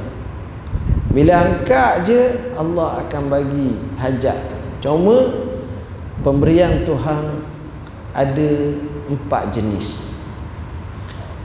[1.09, 2.21] bila angkat je
[2.53, 4.37] Allah akan bagi hajat.
[4.85, 5.33] Cuma
[6.21, 7.41] pemberian Tuhan
[8.13, 8.51] ada
[9.09, 10.05] empat jenis.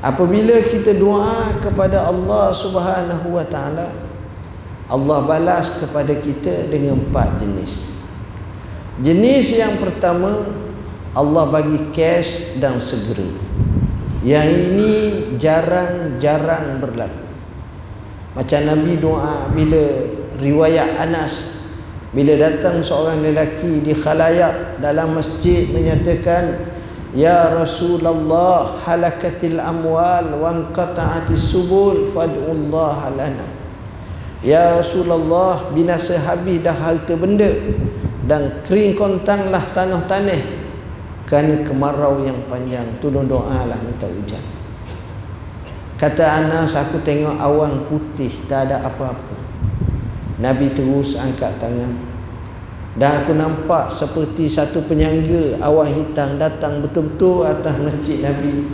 [0.04, 3.88] Apabila kita doa kepada Allah Subhanahu wa taala
[4.92, 7.88] Allah balas kepada kita dengan empat jenis.
[9.00, 10.44] Jenis yang pertama
[11.16, 13.26] Allah bagi cash dan segera.
[14.28, 14.92] Yang ini
[15.40, 17.23] jarang-jarang berlaku
[18.34, 19.84] macam Nabi doa bila
[20.42, 21.64] riwayat Anas.
[22.14, 26.74] Bila datang seorang lelaki di khalayak dalam masjid menyatakan
[27.14, 33.50] Ya Rasulullah halakatil amwal wa anqata'atis subul fad'ullah lana.
[34.42, 37.54] Ya Rasulullah binasa habis dah harta benda
[38.26, 40.66] dan kering kontanglah tanah-tanah.
[41.30, 44.53] Kerana kemarau yang panjang tolong doalah minta hujan
[45.98, 49.38] kata Anas aku tengok awan putih tak ada apa-apa.
[50.42, 51.94] Nabi terus angkat tangan.
[52.94, 58.70] Dan aku nampak seperti satu penyangga awan hitam datang betul-betul atas masjid Nabi.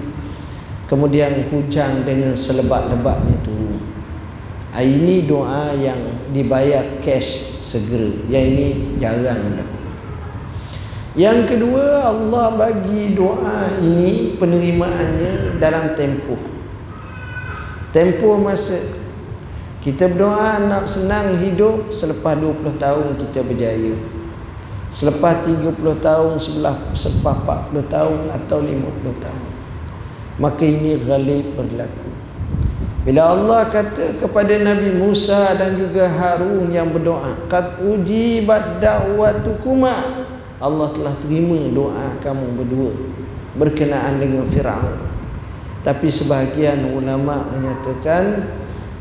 [0.92, 3.70] Kemudian hujan dengan selebat-lebatnya turun
[4.70, 8.06] Ah, ini doa yang dibayar cash segera.
[8.30, 8.68] Yang ini
[9.02, 9.70] jarang dah.
[11.18, 16.38] Yang kedua Allah bagi doa ini penerimaannya dalam tempoh.
[17.90, 18.78] Tempoh masa
[19.80, 23.96] kita berdoa nak senang hidup selepas 20 tahun kita berjaya.
[24.94, 27.36] Selepas 30 tahun, sebelah selepas
[27.72, 29.50] 40 tahun atau 50 tahun.
[30.38, 32.10] Maka ini ghalib berlaku.
[33.08, 40.28] Bila Allah kata kepada Nabi Musa dan juga Harun yang berdoa, "Qad ujibat da'watukuma."
[40.62, 42.94] Allah telah terima doa kamu berdua
[43.56, 45.09] berkenaan dengan Firaun.
[45.80, 48.52] Tapi sebahagian ulama menyatakan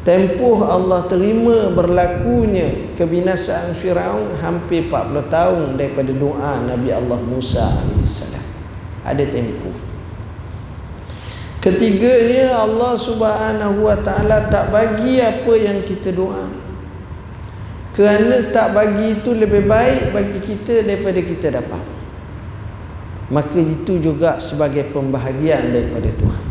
[0.07, 8.47] tempoh Allah terima berlakunya kebinasaan Firaun hampir 40 tahun daripada doa Nabi Allah Musa alaihissalam.
[9.03, 9.75] Ada tempoh.
[11.59, 16.47] Ketiganya Allah Subhanahu wa taala tak bagi apa yang kita doa
[17.99, 21.83] kerana tak bagi itu lebih baik bagi kita daripada kita dapat
[23.27, 26.48] maka itu juga sebagai pembahagian daripada Tuhan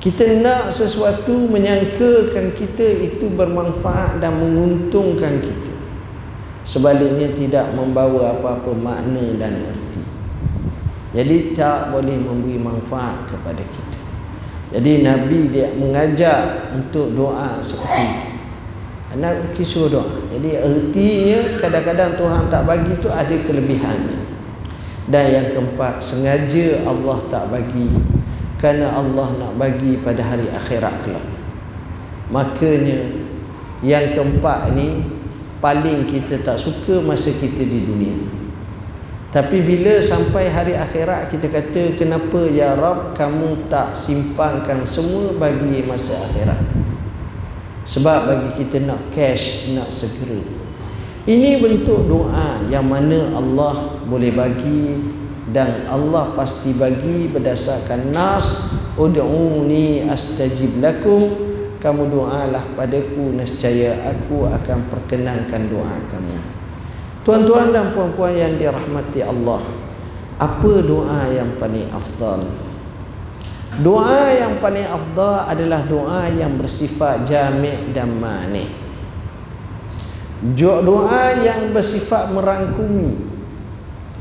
[0.00, 5.72] kita nak sesuatu menyangkakan kita itu bermanfaat dan menguntungkan kita
[6.64, 10.02] sebaliknya tidak membawa apa-apa makna dan erti
[11.12, 13.98] jadi tak boleh memberi manfaat kepada kita
[14.80, 18.30] jadi Nabi dia mengajak untuk doa seperti itu
[19.10, 20.22] Anak kisah doa.
[20.30, 24.22] Jadi ertinya kadang-kadang Tuhan tak bagi tu ada kelebihannya.
[25.10, 27.90] Dan yang keempat, sengaja Allah tak bagi
[28.60, 31.24] kerana Allah nak bagi pada hari akhirat kelak.
[32.28, 33.08] Makanya
[33.80, 35.00] yang keempat ni
[35.64, 38.16] paling kita tak suka masa kita di dunia.
[39.32, 45.80] Tapi bila sampai hari akhirat kita kata kenapa ya Rab kamu tak simpankan semua bagi
[45.88, 46.60] masa akhirat.
[47.88, 50.36] Sebab bagi kita nak cash, nak segera.
[51.24, 54.98] Ini bentuk doa yang mana Allah boleh bagi
[55.50, 61.50] dan Allah pasti bagi berdasarkan nas ud'uni astajib lakum.
[61.80, 66.38] Kamu doalah padaku nescaya aku akan perkenankan doa kamu.
[67.24, 69.64] Tuan-tuan dan puan-puan yang dirahmati Allah
[70.36, 72.40] apa doa yang paling afdal?
[73.80, 78.68] Doa yang paling afdal adalah doa yang bersifat jami' dan mani.
[80.56, 83.29] Doa yang bersifat merangkumi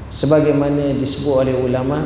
[0.09, 2.03] sebagaimana disebut oleh ulama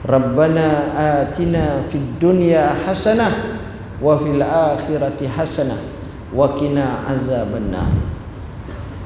[0.00, 3.62] Rabbana atina fid dunya hasanah
[4.02, 5.78] wa fil akhirati hasanah
[6.34, 7.88] wa qina azabannar.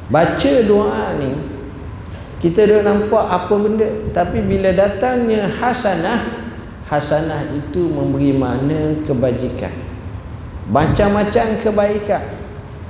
[0.08, 1.34] Baca doa ni
[2.38, 6.46] kita dah nampak apa benda tapi bila datangnya hasanah
[6.86, 9.72] hasanah itu memberi makna kebajikan.
[10.70, 12.24] Macam-macam kebaikan.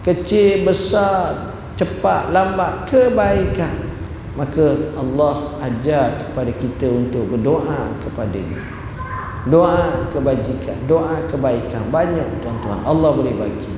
[0.05, 3.84] Kecil besar cepat lambat kebaikan
[4.35, 8.63] maka Allah ajar kepada kita untuk berdoa kepada dia.
[9.45, 12.81] Doa kebajikan doa kebaikan banyak tuan-tuan.
[12.83, 13.75] Allah boleh bagi.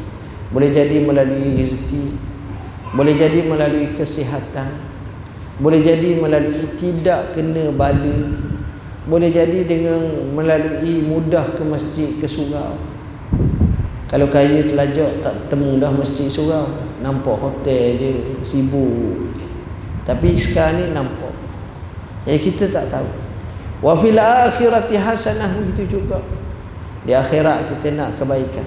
[0.55, 2.27] Boleh jadi melalui rezeki
[2.97, 4.73] boleh jadi melalui kesihatan
[5.61, 8.19] boleh jadi melalui tidak kena bala
[9.05, 12.75] boleh jadi dengan melalui mudah ke masjid ke surau.
[14.11, 16.67] Kalau kaya telajak tak temu dah masjid surau.
[17.03, 18.11] Nampak hotel je
[18.43, 19.36] sibuk
[20.07, 21.35] tapi sekarang ni nampak.
[22.25, 23.11] Jadi kita tak tahu.
[23.83, 26.23] Wa fil akhirati hasanah begitu juga.
[27.03, 28.67] Di akhirat kita nak kebaikan.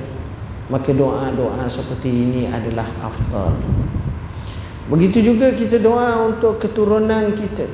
[0.69, 3.55] Maka doa-doa seperti ini adalah afdal.
[4.91, 7.65] Begitu juga kita doa untuk keturunan kita.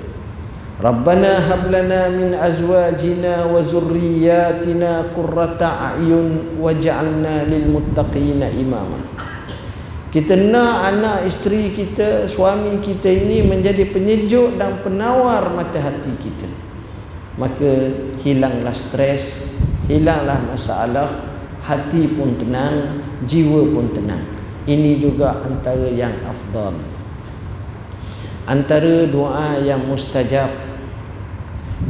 [0.75, 8.99] Rabbana hab lana min azwajina wa zurriyyatina qurrata a'yun waj'alna lil muttaqina imama.
[10.15, 16.47] Kita nak anak isteri kita, suami kita ini menjadi penyejuk dan penawar mata hati kita.
[17.35, 17.91] Maka
[18.23, 19.43] hilanglah stres,
[19.91, 21.11] hilanglah masalah,
[21.67, 24.23] hati pun tenang, jiwa pun tenang.
[24.63, 26.79] Ini juga antara yang afdal.
[28.47, 30.47] Antara doa yang mustajab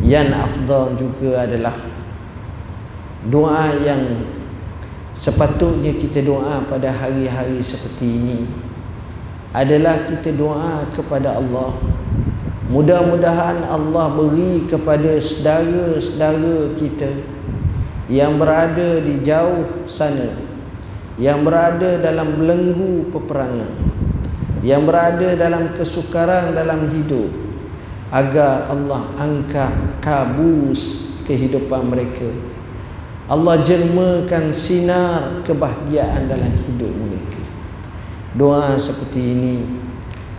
[0.02, 1.78] yang afdal juga adalah
[3.30, 4.02] doa yang
[5.16, 8.40] sepatutnya kita doa pada hari-hari seperti ini
[9.56, 11.72] adalah kita doa kepada Allah.
[12.68, 17.36] Mudah-mudahan Allah beri kepada saudara-saudara kita
[18.12, 20.30] yang berada di jauh sana
[21.18, 23.72] yang berada dalam belenggu peperangan
[24.62, 27.30] yang berada dalam kesukaran dalam hidup
[28.14, 29.74] agar Allah angkat
[30.06, 32.30] kabus kehidupan mereka
[33.26, 37.42] Allah jelmakan sinar kebahagiaan dalam hidup mereka.
[38.38, 39.56] Doa seperti ini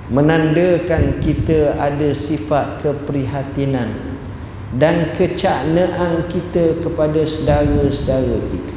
[0.06, 3.90] menandakan kita ada sifat keprihatinan
[4.78, 8.76] dan kecaknaan kita kepada saudara-saudara kita.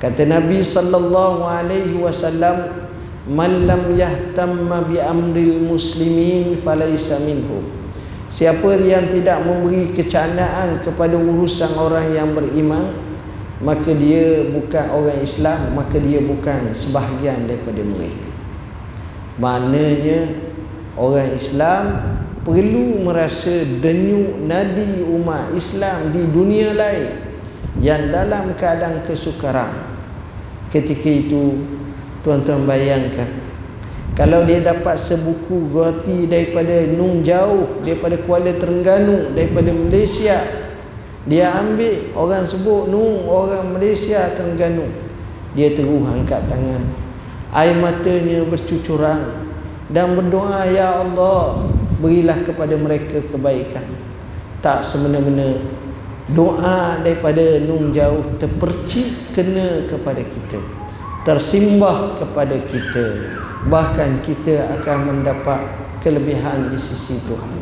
[0.00, 2.88] Kata Nabi sallallahu alaihi wasallam
[3.28, 7.68] man lam yahtamma bi amril muslimin falaysa minhum.
[8.32, 13.09] Siapa yang tidak memberi kecaknaan kepada urusan orang yang beriman
[13.60, 18.30] maka dia bukan orang Islam maka dia bukan sebahagian daripada mereka
[19.40, 20.36] Maknanya
[21.00, 21.84] orang Islam
[22.44, 27.08] perlu merasa denyut nadi umat Islam di dunia lain
[27.80, 29.72] yang dalam keadaan kesukaran.
[30.68, 31.56] Ketika itu
[32.20, 33.26] tuan-tuan bayangkan
[34.12, 40.36] kalau dia dapat sebuku roti daripada Nung jauh daripada Kuala Terengganu daripada Malaysia
[41.30, 44.90] dia ambil orang sebut Nung orang Malaysia Terengganu.
[45.54, 46.82] Dia terus angkat tangan.
[47.54, 49.46] Air matanya bercucuran
[49.90, 51.70] dan berdoa ya Allah
[52.02, 53.86] berilah kepada mereka kebaikan.
[54.58, 55.54] Tak semena-mena
[56.34, 60.58] doa daripada nun jauh terpercik kena kepada kita
[61.20, 63.36] tersimbah kepada kita.
[63.68, 65.60] Bahkan kita akan mendapat
[66.00, 67.60] kelebihan di sisi Tuhan.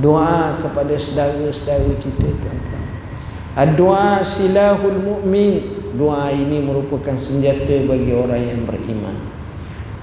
[0.00, 2.77] Doa kepada saudara-saudara kita tuan-tuan
[3.76, 5.78] doa silahul mu'min.
[5.98, 9.16] Doa ini merupakan senjata bagi orang yang beriman.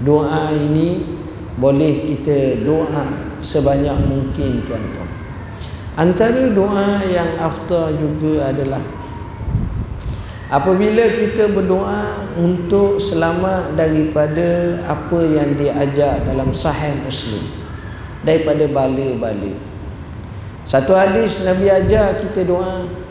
[0.01, 1.17] Doa ini
[1.55, 3.05] boleh kita doa
[3.39, 5.09] sebanyak mungkin tuan-tuan.
[5.95, 8.83] Antara doa yang after juga adalah
[10.51, 17.47] apabila kita berdoa untuk selamat daripada apa yang diajar dalam sahih muslim
[18.27, 19.55] daripada bala-bala.
[20.67, 23.04] Satu hadis Nabi ajar kita doa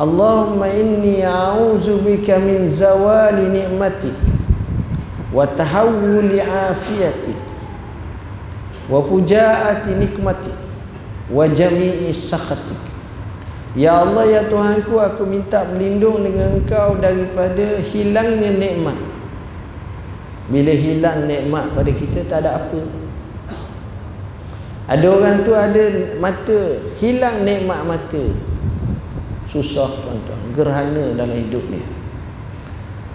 [0.00, 4.16] Allahumma inni a'udzu bika min zawali ni'matik
[5.28, 7.36] wa tahawuli afiyatik
[8.88, 10.56] wa fujaati nikmatik
[11.28, 12.80] wa jami'i sakhatik.
[13.76, 18.96] Ya Allah ya Tuhanku aku minta berlindung dengan engkau daripada hilangnya nikmat.
[20.48, 22.82] Bila hilang nikmat pada kita tak ada apa.
[24.88, 25.84] Ada orang tu ada
[26.16, 28.49] mata hilang nikmat mata
[29.50, 30.54] susah tuan-tuan.
[30.54, 31.82] Gerhana dalam hidup ni.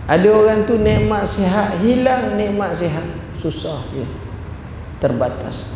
[0.06, 3.08] Ada orang tu nikmat sihat hilang nikmat sihat.
[3.40, 4.06] Susah dia
[5.00, 5.72] terbatas.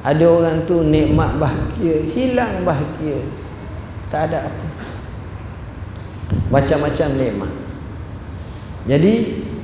[0.00, 3.20] Ada orang tu nikmat bahagia hilang bahagia.
[4.08, 4.66] Tak ada apa.
[6.48, 7.52] Macam-macam nikmat.
[8.88, 9.12] Jadi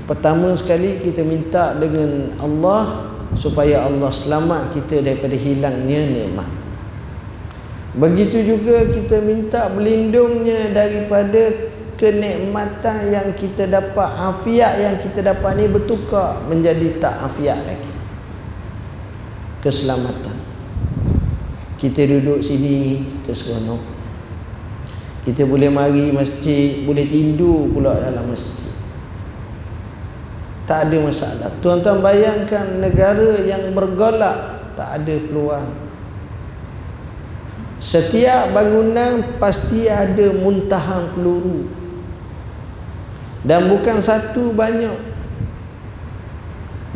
[0.05, 6.66] pertama sekali kita minta dengan Allah supaya Allah selamat kita daripada hilangnya nikmat
[7.97, 15.64] Begitu juga kita minta berlindungnya daripada kenikmatan yang kita dapat, afiat yang kita dapat ni
[15.64, 17.92] bertukar menjadi tak afiat lagi.
[19.64, 20.36] Keselamatan.
[21.80, 23.80] Kita duduk sini, kita seronok.
[25.24, 28.76] Kita boleh mari masjid, boleh tidur pula dalam masjid.
[30.68, 31.49] Tak ada masalah.
[31.64, 35.86] Tuan-tuan bayangkan negara yang bergolak tak ada peluang
[37.87, 41.70] Setiap bangunan pasti ada muntahan peluru.
[43.47, 45.14] Dan bukan satu banyak.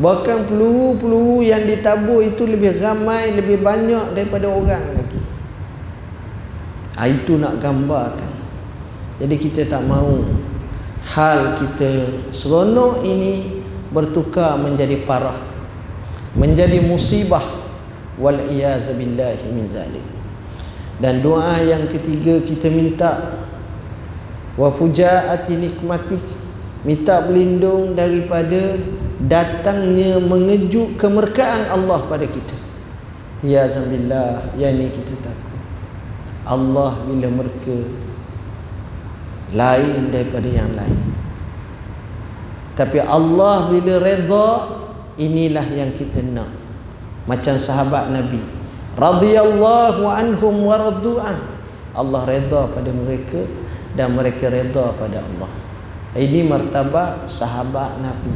[0.03, 5.21] Bahkan peluru-peluru yang ditabur itu lebih ramai, lebih banyak daripada orang lagi.
[6.99, 8.43] Ha, Itu nak gambarkan.
[9.23, 10.27] Jadi kita tak mahu
[11.01, 13.63] Hal kita seronok ini
[13.93, 15.37] bertukar menjadi parah
[16.35, 17.45] Menjadi musibah.
[18.19, 20.10] Wal'iyazabillahi min zalik
[21.01, 23.41] dan doa yang ketiga kita minta
[24.61, 26.21] wa fujaati nikmatik
[26.85, 28.77] minta berlindung daripada
[29.25, 32.57] datangnya mengejut kemurkaan Allah pada kita.
[33.41, 35.61] Ya zambillah yang ini kita takut.
[36.45, 37.81] Allah bila murka
[39.57, 41.01] lain daripada yang lain.
[42.77, 44.49] Tapi Allah bila redha
[45.17, 46.53] inilah yang kita nak.
[47.25, 48.60] Macam sahabat Nabi
[48.99, 51.61] radhiyallahu anhum wa radu'an
[51.95, 53.43] Allah redha pada mereka
[53.99, 55.51] dan mereka redha pada Allah.
[56.15, 58.35] Ini martabat sahabat Nabi.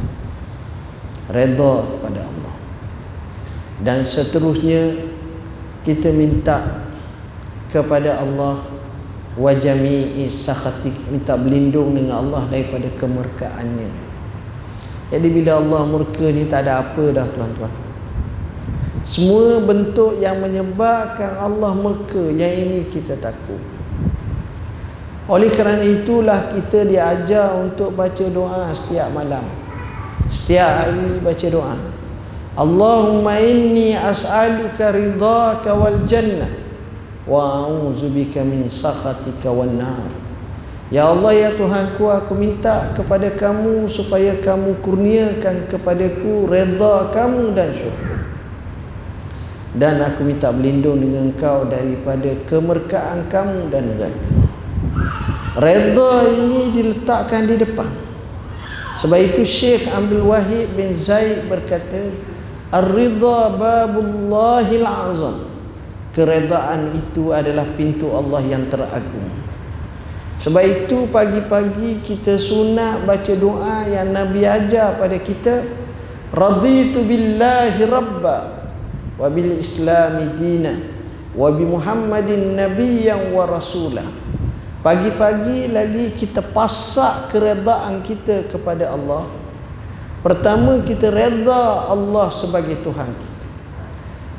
[1.31, 2.55] Redha pada Allah.
[3.79, 5.11] Dan seterusnya
[5.83, 6.87] kita minta
[7.71, 8.63] kepada Allah
[9.35, 13.91] wa jami'i sakhatik minta berlindung dengan Allah daripada kemurkaannya.
[15.11, 17.84] Jadi bila Allah murka ni tak ada apa dah tuan-tuan
[19.05, 23.61] semua bentuk yang menyebabkan Allah murka Yang ini kita takut.
[25.29, 29.45] Oleh kerana itulah kita diajar untuk baca doa setiap malam.
[30.33, 31.77] Setiap hari baca doa.
[32.57, 36.49] Allahumma inni as'aluka ridhaka wal jannah
[37.29, 40.09] wa a'udzu bika min sakhatika wan nar.
[40.89, 47.73] Ya Allah ya Tuhanku aku minta kepada kamu supaya kamu kurniakan kepadaku redha kamu dan
[47.73, 48.04] syurga
[49.75, 54.45] dan aku minta berlindung dengan kau daripada kemerkaan kamu dan neraka
[55.55, 57.87] redha ini diletakkan di depan.
[58.95, 62.11] Sebab itu Syekh Abdul Wahid bin Zaid berkata
[62.71, 65.37] ar-ridha babullahil azam.
[66.15, 69.27] Keredaan itu adalah pintu Allah yang teragung.
[70.39, 75.63] Sebab itu pagi-pagi kita sunat baca doa yang Nabi ajar pada kita
[76.35, 78.54] Raditu billahi rabba
[81.35, 84.05] wa bi Muhammadin nabiyyan wa rasulah
[84.85, 89.25] Pagi-pagi lagi kita pasak keredaan kita kepada Allah.
[90.21, 93.47] Pertama kita reda Allah sebagai Tuhan kita.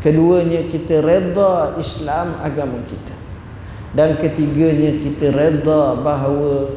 [0.07, 3.11] Keduanya kita reda Islam agama kita.
[3.91, 6.71] Dan ketiganya kita reda bahawa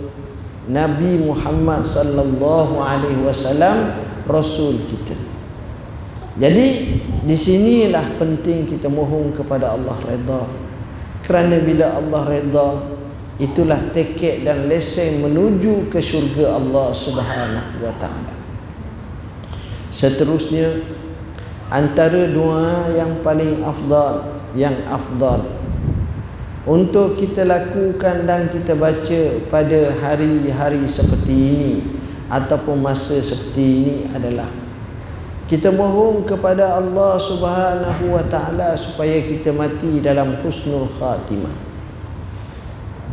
[0.66, 3.94] Nabi Muhammad sallallahu alaihi wasallam
[4.26, 5.14] rasul kita.
[6.40, 6.68] Jadi
[7.28, 10.48] di sinilah penting kita mohon kepada Allah reda.
[11.28, 12.80] Kerana bila Allah reda
[13.44, 18.36] itulah tiket dan lesen menuju ke syurga Allah Subhanahu wa taala.
[19.92, 20.80] Seterusnya
[21.68, 25.44] antara doa yang paling afdal yang afdal
[26.64, 29.22] untuk kita lakukan dan kita baca
[29.52, 31.74] pada hari-hari seperti ini
[32.32, 34.69] ataupun masa seperti ini adalah
[35.50, 41.50] kita mohon kepada Allah Subhanahu wa taala supaya kita mati dalam husnul khatimah.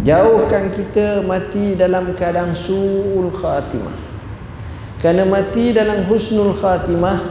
[0.05, 3.97] Jauhkan kita mati dalam keadaan suul khatimah.
[5.01, 7.25] Kerana mati dalam husnul khatimah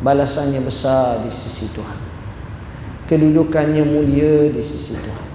[0.00, 2.00] balasannya besar di sisi Tuhan.
[3.12, 5.28] Kedudukannya mulia di sisi Tuhan.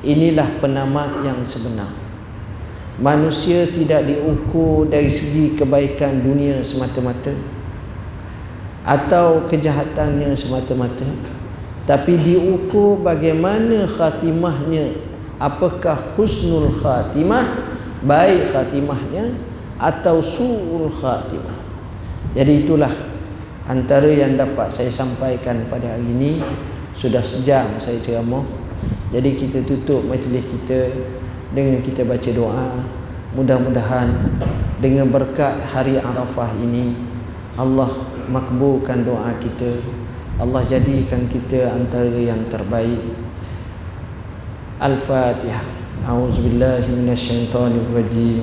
[0.00, 1.92] Inilah penamat yang sebenar.
[3.04, 7.59] Manusia tidak diukur dari segi kebaikan dunia semata-mata
[8.90, 11.06] atau kejahatannya semata-mata.
[11.86, 14.98] Tapi diukur bagaimana khatimahnya.
[15.38, 17.46] Apakah husnul khatimah
[18.02, 19.30] baik khatimahnya
[19.78, 21.56] atau suul khatimah.
[22.34, 22.92] Jadi itulah
[23.70, 26.42] antara yang dapat saya sampaikan pada hari ini.
[26.98, 28.44] Sudah sejam saya ceramah.
[29.14, 30.90] Jadi kita tutup majlis kita
[31.54, 32.68] dengan kita baca doa.
[33.32, 34.10] Mudah-mudahan
[34.82, 36.98] dengan berkat hari Arafah ini
[37.54, 39.82] Allah makbulkan doa kita.
[40.40, 43.12] Allah jadikan kita antara yang terbaik.
[44.80, 45.60] Al-Fatihah.
[46.00, 48.40] A'udzubillahi minasyaitonirrajim.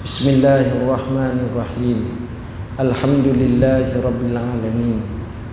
[0.00, 1.98] Bismillahirrahmanirrahim.
[2.80, 5.04] Alhamdulillahi rabbil alamin.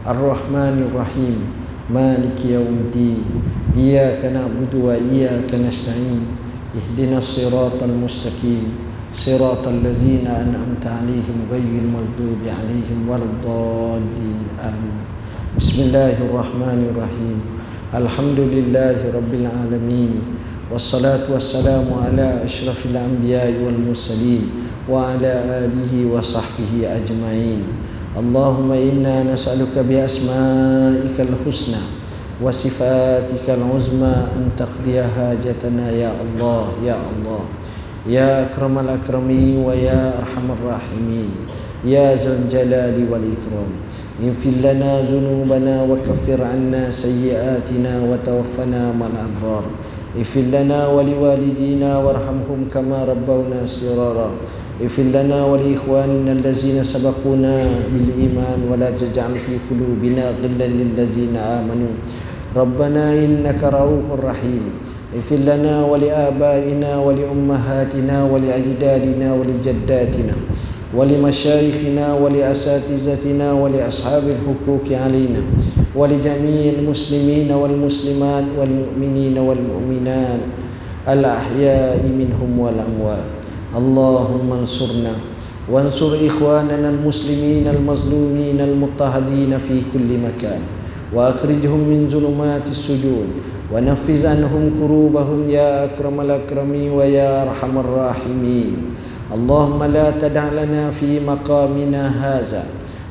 [0.08, 1.60] Ar-Rahmanirrahim.
[1.89, 3.26] Maliki yaumiddin
[3.76, 6.24] Iyyaka na'budu wa iyyaka nasta'in.
[6.72, 8.89] Ihdinas siratal mustaqim.
[9.15, 14.97] صراط الذين أنعمت عليهم غير المغضوب عليهم ولا الضالين آمين
[15.59, 17.39] بسم الله الرحمن الرحيم
[17.95, 20.12] الحمد لله رب العالمين
[20.73, 24.43] والصلاة والسلام على أشرف الأنبياء والمرسلين
[24.91, 25.33] وعلى
[25.65, 27.62] آله وصحبه أجمعين
[28.19, 31.83] اللهم إنا نسألك بأسمائك الحسنى
[32.43, 37.43] وصفاتك العظمى أن تقضي حاجتنا يا الله يا الله
[38.09, 41.29] يا أكرم الأكرمين ويا أرحم الراحمين
[41.85, 43.71] يا ذا الجلال والإكرام
[44.25, 49.65] اغفر لنا ذنوبنا وكفر عنا سيئاتنا وتوفنا مع الأبرار
[50.19, 54.31] اغفر لنا ولوالدينا وارحمهم كما ربونا صغارا
[54.83, 57.55] اغفر لنا ولإخواننا الذين سبقونا
[57.93, 61.95] بالإيمان ولا تجعل في قلوبنا غلا للذين آمنوا
[62.57, 64.65] ربنا إنك رؤوف رحيم
[65.17, 70.35] اغفر لنا ولآبائنا ولأمهاتنا ولأجدادنا ولجداتنا
[70.97, 75.41] ولمشايخنا ولأساتذتنا ولأصحاب الحقوق علينا
[75.95, 80.41] ولجميع المسلمين والمسلمات والمؤمنين والمؤمنات
[81.09, 83.25] الأحياء منهم والأموات
[83.77, 85.12] اللهم انصرنا
[85.71, 90.61] وانصر إخواننا المسلمين المظلومين المضطهدين في كل مكان
[91.15, 93.27] وأخرجهم من ظلمات السجون
[93.73, 98.77] ونفذ عنهم كروبهم يا أكرم الأكرمين ويا أرحم الراحمين
[99.35, 102.65] اللهم لا تدع لنا في مقامنا هذا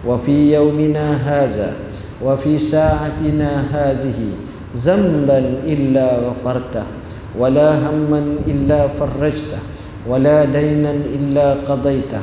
[0.08, 1.74] وفي يومنا هذا
[2.24, 4.20] وفي ساعتنا هذه
[4.78, 6.84] ذنبا إلا غفرته
[7.40, 9.60] ولا هما إلا فرجته
[10.08, 12.22] ولا دينا إلا قضيته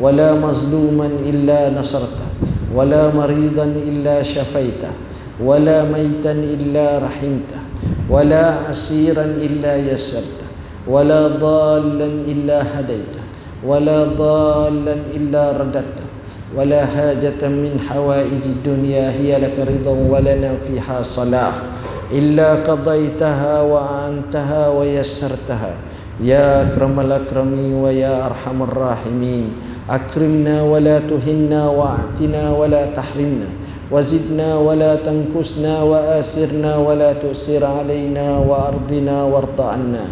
[0.00, 2.28] ولا مظلوما إلا نصرته
[2.74, 4.92] ولا مريضا إلا شفيته
[5.44, 7.60] ولا ميتا إلا رحمته
[8.09, 10.47] ولا عسيرا إلا يسرته
[10.87, 13.23] ولا ضالا إلا هديته
[13.65, 16.07] ولا ضالا إلا رددته
[16.55, 21.53] ولا حاجة من حوائج الدنيا هي لك رضا ولنا فيها صلاح
[22.11, 25.73] إلا قضيتها وأعنتها ويسرتها.
[26.23, 29.45] يا أكرم الأكرمين ويا أرحم الراحمين
[29.89, 33.66] أكرمنا ولا تهنا وأعتنا ولا تحرمنا.
[33.90, 40.04] وزدنا ولا تنكسنا وآسرنا ولا تؤسر علينا وأرضنا وارض عنا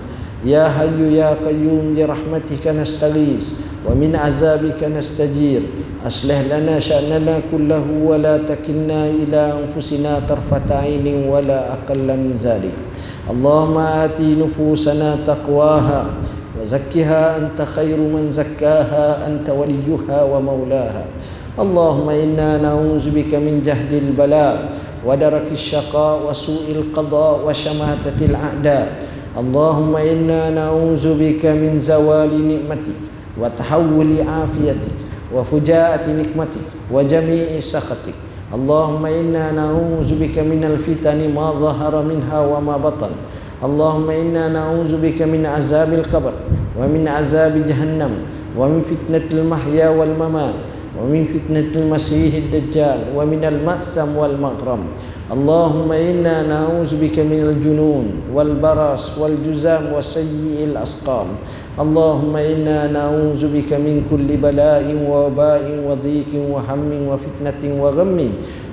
[0.45, 3.47] يا حي يا قيوم برحمتك نستغيث
[3.87, 5.63] ومن عذابك نستجير
[6.07, 12.73] أصلح لنا شأننا كله ولا تكلنا إلى أنفسنا طرفة عين ولا أقل من ذلك
[13.31, 16.07] اللهم آتي نفوسنا تقواها
[16.63, 21.05] وزكها أنت خير من زكاها أنت وليها ومولاها
[21.59, 24.73] اللهم إنا نعوذ بك من جهد البلاء
[25.07, 28.87] ودرك الشقاء وسوء القضاء وشماتة الأعداء
[29.39, 33.01] اللهم إنا نعوذ بك من زوال نعمتك
[33.41, 34.97] وتحول عافيتك
[35.35, 38.15] وفجاءة نقمتك وجميع سخطك
[38.55, 43.13] اللهم إنا نعوذ بك من الفتن ما ظهر منها وما بطن
[43.65, 46.33] اللهم إنا نعوذ بك من عذاب القبر
[46.79, 48.11] ومن عذاب جهنم
[48.59, 50.55] ومن فتنة المحيا والممات
[51.03, 54.83] ومن فتنة المسيح الدجال ومن المأثم والمغرم
[55.33, 61.27] اللهم إنا نعوذ بك من الجنون والبرص والجزام وسيء الأسقام
[61.81, 68.19] اللهم إنا نعوذ بك من كل بلاء ووباء وضيق وهم وفتنة وغم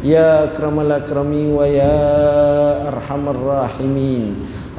[0.04, 1.98] يا أكرم الأكرمين ويا
[2.88, 4.24] أرحم الراحمين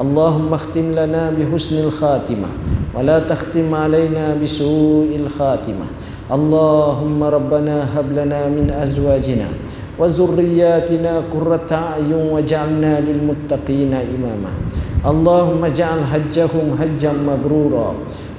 [0.01, 2.49] اللهم اختم لنا بحسن الخاتمة
[2.95, 5.87] ولا تختم علينا بسوء الخاتمة
[6.32, 9.48] اللهم ربنا هب لنا من أزواجنا
[10.00, 14.52] وذرياتنا قرة أعين وجعلنا للمتقين إماما.
[15.04, 17.90] اللهم اجعل حجهم حجا مبرورا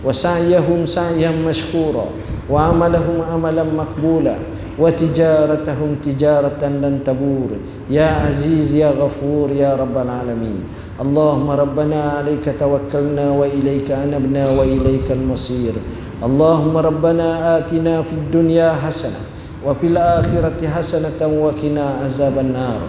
[0.05, 2.07] وسعيهم سعيا مشكورا
[2.51, 4.37] وعملهم عملا مقبولا
[4.79, 7.51] وتجارتهم تجارة لن تبور.
[7.91, 10.59] يا عزيز يا غفور يا رب العالمين.
[11.05, 15.75] اللهم ربنا عليك توكلنا وإليك أنبنا وإليك المصير.
[16.24, 17.28] اللهم ربنا
[17.58, 19.20] آتنا في الدنيا حسنة
[19.66, 22.82] وفي الآخرة حسنة وقنا عذاب النار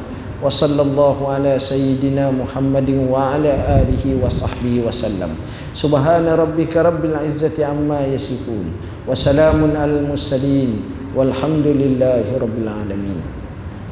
[0.43, 5.31] وصلى الله على سيدنا محمد وعلى آله وصحبه وسلم
[5.75, 8.67] سبحان ربك رب العزة عما يصفون
[9.09, 10.71] وسلام على المرسلين
[11.17, 13.21] والحمد لله رب العالمين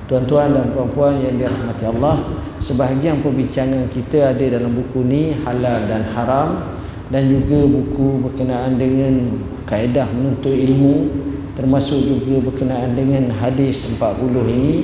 [0.09, 2.17] Tuan-tuan dan puan-puan yang dirahmati Allah
[2.65, 6.81] Sebahagian perbincangan kita ada dalam buku ni Halal dan Haram
[7.12, 11.12] dan juga buku berkenaan dengan kaedah menuntut ilmu
[11.54, 14.00] Termasuk juga berkenaan dengan hadis 40
[14.48, 14.76] ini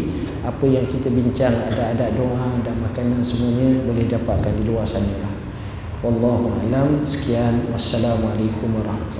[0.43, 5.39] Apa yang kita bincang ada-ada doa dan makanan semuanya Boleh dapatkan di luar sana lah
[5.99, 7.03] Wallahu alam.
[7.03, 7.67] Sekian.
[7.75, 9.18] Wassalamualaikum warahmatullahi